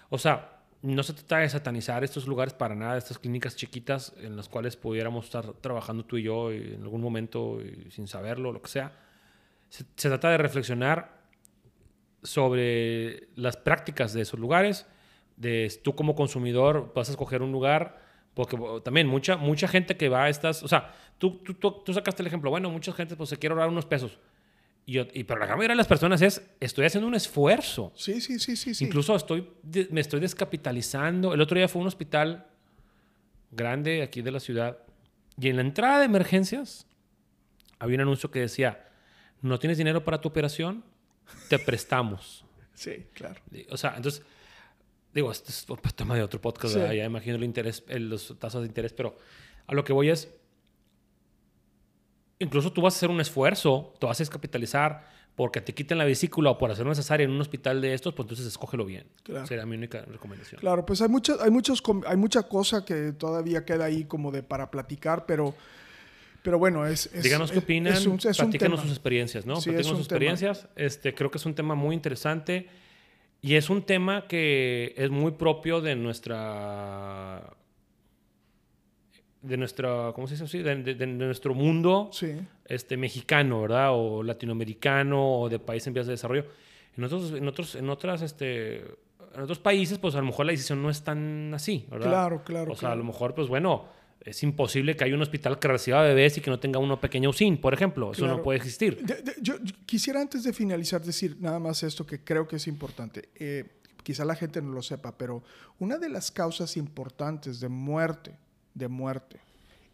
O 0.09 0.17
sea, 0.19 0.54
no 0.85 1.03
se 1.03 1.13
trata 1.13 1.39
de 1.39 1.49
satanizar 1.49 2.03
estos 2.03 2.27
lugares 2.27 2.53
para 2.53 2.75
nada, 2.75 2.97
estas 2.97 3.17
clínicas 3.17 3.55
chiquitas 3.55 4.13
en 4.21 4.35
las 4.35 4.47
cuales 4.47 4.75
pudiéramos 4.75 5.25
estar 5.25 5.53
trabajando 5.53 6.05
tú 6.05 6.17
y 6.17 6.23
yo 6.23 6.51
en 6.51 6.81
algún 6.83 7.01
momento 7.01 7.59
sin 7.89 8.07
saberlo, 8.07 8.51
lo 8.51 8.61
que 8.61 8.69
sea. 8.69 8.93
Se, 9.69 9.83
trata 10.09 10.29
de 10.29 10.37
reflexionar 10.37 11.23
sobre 12.23 13.29
las 13.35 13.57
prácticas 13.57 14.13
de 14.13 14.21
esos 14.21 14.39
lugares, 14.39 14.85
de 15.37 15.73
tú 15.83 15.95
como 15.95 16.15
consumidor 16.15 16.91
vas 16.95 17.09
a 17.09 17.11
escoger 17.11 17.41
un 17.41 17.51
lugar, 17.51 17.99
porque 18.33 18.57
también 18.83 19.07
mucha, 19.07 19.37
mucha 19.37 19.67
gente 19.67 19.97
que 19.97 20.07
va 20.07 20.25
a 20.25 20.29
estas, 20.29 20.61
o 20.61 20.67
sea, 20.67 20.93
tú, 21.17 21.39
tú, 21.39 21.55
tú, 21.55 21.83
tú 21.83 21.93
sacaste 21.93 22.21
el 22.21 22.27
ejemplo, 22.27 22.51
bueno, 22.51 22.69
mucha 22.69 22.91
gente 22.91 23.15
pues 23.15 23.29
se 23.29 23.37
quiere 23.37 23.53
ahorrar 23.53 23.69
unos 23.69 23.85
pesos. 23.85 24.19
Y, 24.87 24.99
y 24.99 25.23
pero 25.23 25.39
la 25.39 25.47
gran 25.47 25.57
mayoría 25.57 25.73
de 25.73 25.77
las 25.77 25.87
personas 25.87 26.21
es, 26.21 26.41
estoy 26.59 26.85
haciendo 26.85 27.07
un 27.07 27.15
esfuerzo. 27.15 27.91
Sí, 27.95 28.21
sí, 28.21 28.37
sí, 28.39 28.55
sí. 28.55 28.85
Incluso 28.85 29.15
estoy, 29.15 29.49
me 29.89 30.01
estoy 30.01 30.19
descapitalizando. 30.19 31.33
El 31.33 31.41
otro 31.41 31.57
día 31.57 31.67
fue 31.67 31.79
a 31.79 31.83
un 31.83 31.87
hospital 31.87 32.45
grande 33.51 34.01
aquí 34.03 34.21
de 34.21 34.31
la 34.31 34.39
ciudad 34.39 34.77
y 35.39 35.49
en 35.49 35.55
la 35.57 35.61
entrada 35.61 35.99
de 35.99 36.05
emergencias 36.05 36.87
había 37.79 37.95
un 37.95 38.01
anuncio 38.01 38.31
que 38.31 38.39
decía, 38.39 38.85
no 39.41 39.59
tienes 39.59 39.77
dinero 39.77 40.03
para 40.03 40.21
tu 40.21 40.29
operación, 40.29 40.83
te 41.49 41.59
prestamos. 41.59 42.41
Sí, 42.75 43.05
claro. 43.13 43.39
O 43.69 43.77
sea, 43.77 43.93
entonces, 43.95 44.21
digo, 45.13 45.31
este 45.31 45.49
es 45.51 45.65
un 45.69 45.77
tema 45.95 46.13
de 46.13 46.23
otro 46.23 46.41
podcast, 46.41 46.73
Sí. 46.73 46.79
ya 46.81 47.05
imagino 47.05 47.37
el 47.37 47.43
interés, 47.45 47.85
el- 47.87 48.09
los 48.09 48.37
tasas 48.37 48.63
de 48.63 48.67
interés, 48.67 48.91
pero 48.91 49.17
a 49.65 49.73
lo 49.73 49.85
que 49.85 49.93
voy 49.93 50.09
es, 50.09 50.29
incluso 52.39 52.71
tú 52.71 52.81
vas 52.81 52.93
a 52.95 52.97
hacer 52.97 53.09
un 53.09 53.21
esfuerzo, 53.21 53.93
te 53.99 54.05
vas 54.05 54.19
a 54.19 54.23
descapitalizar 54.23 55.07
porque 55.35 55.59
te 55.59 55.73
quiten 55.73 55.97
la 55.97 56.05
vesícula 56.05 56.51
o 56.51 56.57
por 56.57 56.71
hacer 56.71 56.85
una 56.85 56.95
cesárea 56.95 57.25
en 57.25 57.31
un 57.31 57.41
hospital 57.41 57.81
de 57.81 57.93
estos, 57.93 58.13
pues 58.13 58.25
entonces 58.25 58.45
escógelo 58.47 58.85
bien. 58.85 59.05
Claro. 59.23 59.45
Sería 59.45 59.65
mi 59.65 59.75
única 59.75 60.01
recomendación. 60.05 60.61
Claro, 60.61 60.85
pues 60.85 61.01
hay 61.01 61.09
mucha, 61.09 61.33
hay 61.41 61.51
muchos, 61.51 61.81
com- 61.81 62.03
hay 62.07 62.15
mucha 62.15 62.43
cosa 62.43 62.85
que 62.85 63.11
todavía 63.11 63.65
queda 63.65 63.85
ahí 63.85 64.05
como 64.05 64.31
de 64.31 64.43
para 64.43 64.71
platicar, 64.71 65.25
pero, 65.25 65.53
pero 66.41 66.57
bueno, 66.57 66.85
es, 66.87 67.07
es- 67.13 67.23
Díganos 67.23 67.51
qué 67.51 67.59
opinan, 67.59 67.93
es 67.93 68.05
un- 68.05 68.19
sus 68.21 68.89
experiencias, 68.91 69.45
¿no? 69.45 69.57
Sí, 69.57 69.71
platícanos 69.71 69.97
sus 69.97 70.07
tema. 70.07 70.15
experiencias. 70.17 70.67
Este, 70.77 71.13
creo 71.13 71.29
que 71.29 71.37
es 71.37 71.45
un 71.45 71.53
tema 71.53 71.75
muy 71.75 71.93
interesante 71.95 72.69
y 73.41 73.55
es 73.55 73.69
un 73.69 73.81
tema 73.83 74.27
que 74.27 74.93
es 74.95 75.09
muy 75.09 75.31
propio 75.33 75.81
de 75.81 75.95
nuestra 75.97 77.41
de 79.47 79.57
nuestra, 79.57 80.11
¿cómo 80.13 80.27
se 80.27 80.33
dice 80.33 80.43
así? 80.45 80.59
De, 80.59 80.75
de- 80.75 80.95
de 80.95 81.07
nuestro 81.07 81.53
mundo 81.53 82.09
Sí, 82.11 82.31
este, 82.65 82.97
mexicano, 82.97 83.61
¿verdad? 83.61 83.89
O 83.93 84.23
latinoamericano 84.23 85.39
o 85.41 85.49
de 85.49 85.59
países 85.59 85.87
en 85.87 85.93
vías 85.93 86.05
de 86.07 86.13
desarrollo. 86.13 86.45
En 86.97 87.03
otros, 87.03 87.31
en 87.33 87.47
otros, 87.47 87.75
en 87.75 87.89
otras, 87.89 88.21
este, 88.21 88.77
en 89.35 89.41
otros 89.41 89.59
países, 89.59 89.97
pues 89.97 90.15
a 90.15 90.19
lo 90.19 90.25
mejor 90.25 90.45
la 90.45 90.51
decisión 90.53 90.81
no 90.81 90.89
es 90.89 91.03
tan 91.03 91.53
así, 91.53 91.85
¿verdad? 91.91 92.07
Claro, 92.09 92.43
claro, 92.43 92.71
O 92.71 92.75
sea, 92.75 92.91
a 92.93 92.95
lo 92.95 93.03
mejor, 93.03 93.35
pues 93.35 93.47
bueno, 93.47 93.85
es 94.21 94.41
imposible 94.43 94.95
que 94.95 95.03
haya 95.03 95.13
un 95.13 95.21
hospital 95.21 95.59
que 95.59 95.67
reciba 95.67 96.01
bebés 96.01 96.37
y 96.37 96.41
que 96.41 96.49
no 96.49 96.57
tenga 96.59 96.79
uno 96.79 96.99
pequeño 96.99 97.29
USIN, 97.29 97.57
por 97.57 97.73
ejemplo. 97.73 98.11
Eso 98.13 98.21
Claro. 98.23 98.37
no 98.37 98.43
puede 98.43 98.57
existir. 98.57 99.03
De- 99.05 99.21
de- 99.21 99.35
yo, 99.41 99.55
yo 99.61 99.75
quisiera 99.85 100.21
antes 100.21 100.43
de 100.43 100.53
finalizar 100.53 101.01
decir 101.01 101.37
nada 101.39 101.59
más 101.59 101.83
esto 101.83 102.05
que 102.07 102.23
creo 102.23 102.47
que 102.47 102.55
es 102.55 102.65
importante. 102.67 103.29
Eh, 103.35 103.65
quizá 104.01 104.23
la 104.25 104.35
gente 104.35 104.61
no 104.61 104.71
lo 104.71 104.81
sepa, 104.81 105.17
pero 105.17 105.43
una 105.79 105.97
de 105.97 106.09
las 106.09 106.31
causas 106.31 106.77
importantes 106.77 107.59
de 107.59 107.67
muerte, 107.69 108.35
de 108.75 108.87
muerte 108.87 109.39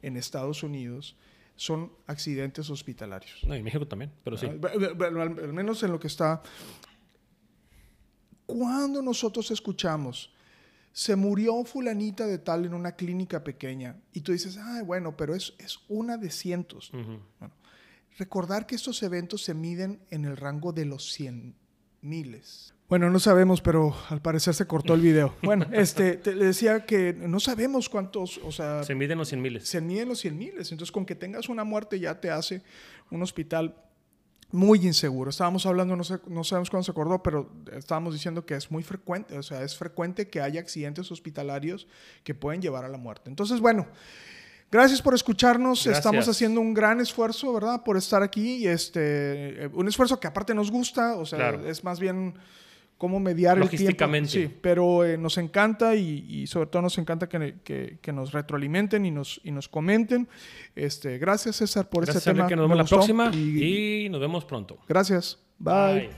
en 0.01 0.17
Estados 0.17 0.61
Unidos 0.63 1.15
son 1.55 1.91
accidentes 2.07 2.69
hospitalarios. 2.69 3.43
No, 3.45 3.55
y 3.55 3.61
México 3.63 3.87
también, 3.87 4.11
pero 4.23 4.35
sí. 4.37 4.47
Ah, 4.47 4.53
bu- 4.55 4.95
bu- 4.97 5.05
al, 5.21 5.39
al 5.39 5.53
menos 5.53 5.81
en 5.83 5.91
lo 5.91 5.99
que 5.99 6.07
está. 6.07 6.41
Cuando 8.45 9.01
nosotros 9.01 9.49
escuchamos, 9.51 10.33
se 10.91 11.15
murió 11.15 11.63
fulanita 11.63 12.25
de 12.27 12.37
tal 12.37 12.65
en 12.65 12.73
una 12.73 12.93
clínica 12.93 13.43
pequeña, 13.43 13.95
y 14.11 14.21
tú 14.21 14.31
dices, 14.33 14.57
ay, 14.57 14.83
bueno, 14.83 15.15
pero 15.15 15.33
es, 15.35 15.53
es 15.57 15.79
una 15.87 16.17
de 16.17 16.29
cientos. 16.29 16.89
Bueno, 16.91 17.53
recordar 18.17 18.67
que 18.67 18.75
estos 18.75 19.01
eventos 19.03 19.43
se 19.43 19.53
miden 19.53 20.01
en 20.09 20.25
el 20.25 20.35
rango 20.35 20.73
de 20.73 20.85
los 20.85 21.11
cien 21.13 21.55
miles. 22.01 22.73
Bueno, 22.91 23.10
no 23.10 23.19
sabemos, 23.19 23.62
pero 23.62 23.95
al 24.10 24.21
parecer 24.21 24.54
se 24.54 24.67
cortó 24.67 24.95
el 24.95 24.99
video. 24.99 25.34
Bueno, 25.43 25.65
este, 25.71 26.17
te 26.17 26.36
decía 26.36 26.86
que 26.86 27.13
no 27.13 27.39
sabemos 27.39 27.88
cuántos, 27.88 28.38
o 28.43 28.51
sea, 28.51 28.84
Se 28.84 28.95
miden 28.95 29.17
los 29.17 29.30
100 29.30 29.41
miles. 29.41 29.65
se 29.65 29.80
miden 29.80 30.10
los 30.10 30.19
100 30.19 30.38
miles. 30.38 30.71
Entonces, 30.73 30.91
con 30.91 31.06
que 31.06 31.15
tengas 31.15 31.47
una 31.47 31.63
muerte 31.63 32.01
ya 32.01 32.19
te 32.19 32.30
hace 32.30 32.63
un 33.10 33.23
hospital 33.23 33.77
muy 34.51 34.86
inseguro. 34.86 35.30
Estábamos 35.30 35.65
hablando, 35.65 35.95
no, 35.95 36.04
sé, 36.04 36.19
no 36.27 36.43
sabemos 36.43 36.69
cuándo 36.69 36.84
se 36.84 36.91
acordó, 36.91 37.23
pero 37.23 37.49
estábamos 37.71 38.13
diciendo 38.13 38.45
que 38.45 38.56
es 38.56 38.69
muy 38.69 38.84
frecuente, 38.84 39.38
o 39.38 39.43
sea, 39.43 39.63
es 39.63 39.77
frecuente 39.77 40.27
que 40.27 40.41
haya 40.41 40.60
accidentes 40.60 41.10
hospitalarios 41.13 41.88
que 42.25 42.36
pueden 42.36 42.62
llevar 42.62 42.84
a 42.84 42.89
la 42.89 42.97
muerte. 42.97 43.30
Entonces, 43.30 43.62
bueno, 43.62 43.88
gracias 44.69 45.01
por 45.01 45.13
escucharnos. 45.13 45.86
Gracias. 45.86 45.97
Estamos 45.97 46.27
haciendo 46.27 46.60
un 46.60 46.73
gran 46.73 46.99
esfuerzo, 46.99 47.54
¿verdad? 47.54 47.86
Por 47.86 47.95
estar 47.95 48.21
aquí 48.21 48.56
y 48.58 48.67
este, 48.67 49.63
eh, 49.63 49.69
un 49.71 49.88
esfuerzo 49.88 50.19
que 50.19 50.27
aparte 50.27 50.54
nos 50.54 50.69
gusta, 50.69 51.15
o 51.15 51.25
sea, 51.25 51.39
Claro. 51.39 51.65
es 51.65 51.86
más 51.86 51.97
bien 52.01 52.34
cómo 53.01 53.19
mediar 53.19 53.57
el 53.57 53.63
tiempo. 53.63 53.73
Logísticamente. 53.77 54.29
Sí, 54.29 54.47
pero 54.61 55.03
eh, 55.03 55.17
nos 55.17 55.39
encanta 55.39 55.95
y, 55.95 56.23
y 56.29 56.45
sobre 56.45 56.67
todo 56.67 56.83
nos 56.83 56.99
encanta 56.99 57.27
que, 57.27 57.55
que- 57.63 57.97
que 57.99 58.13
nos 58.13 58.31
retroalimenten 58.31 59.07
y 59.07 59.09
nos, 59.09 59.41
y 59.43 59.49
nos 59.49 59.67
comenten. 59.67 60.27
Este, 60.75 61.17
gracias 61.17 61.55
César 61.55 61.89
por 61.89 62.03
Gracias, 62.05 62.17
este 62.27 62.29
tema. 62.31 62.43
Enrique. 62.43 62.55
Nos 62.55 62.69
Me 62.69 62.75
vemos 62.75 62.77
la 62.77 62.83
gustó 62.83 62.95
próxima 62.97 63.31
y- 63.33 64.05
y 64.05 64.09
nos 64.09 64.21
vemos 64.21 64.45
pronto. 64.45 64.77
gracias. 64.87 65.39
Bye. 65.57 66.09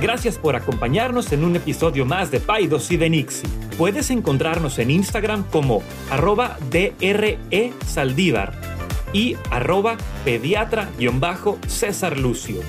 Gracias 0.00 0.36
por 0.38 0.56
acompañarnos 0.56 1.32
en 1.32 1.42
un 1.44 1.56
episodio 1.56 2.04
más 2.04 2.30
de 2.30 2.38
Paidos 2.40 2.90
y 2.90 2.96
de 2.96 3.08
Nixie. 3.08 3.48
Puedes 3.78 4.10
encontrarnos 4.10 4.78
en 4.78 4.90
Instagram 4.90 5.44
como 5.50 5.82
arroba 6.10 6.58
DRE 6.70 7.72
Saldívar 7.86 8.75
y 9.16 9.34
arroba 9.50 9.96
pediatra-césar 10.26 12.18
Lucio. 12.18 12.60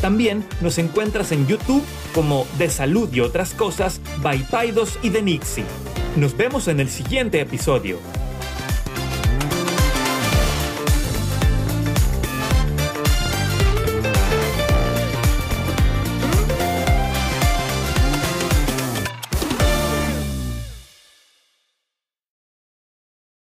También 0.00 0.44
nos 0.60 0.78
encuentras 0.78 1.30
en 1.30 1.46
YouTube 1.46 1.84
como 2.12 2.44
De 2.58 2.68
Salud 2.70 3.08
y 3.12 3.20
otras 3.20 3.54
cosas 3.54 4.00
by 4.20 4.40
Paidos 4.50 4.98
y 5.04 5.10
de 5.10 5.22
Nixie. 5.22 5.64
Nos 6.16 6.36
vemos 6.36 6.66
en 6.66 6.80
el 6.80 6.88
siguiente 6.88 7.40
episodio. 7.40 8.00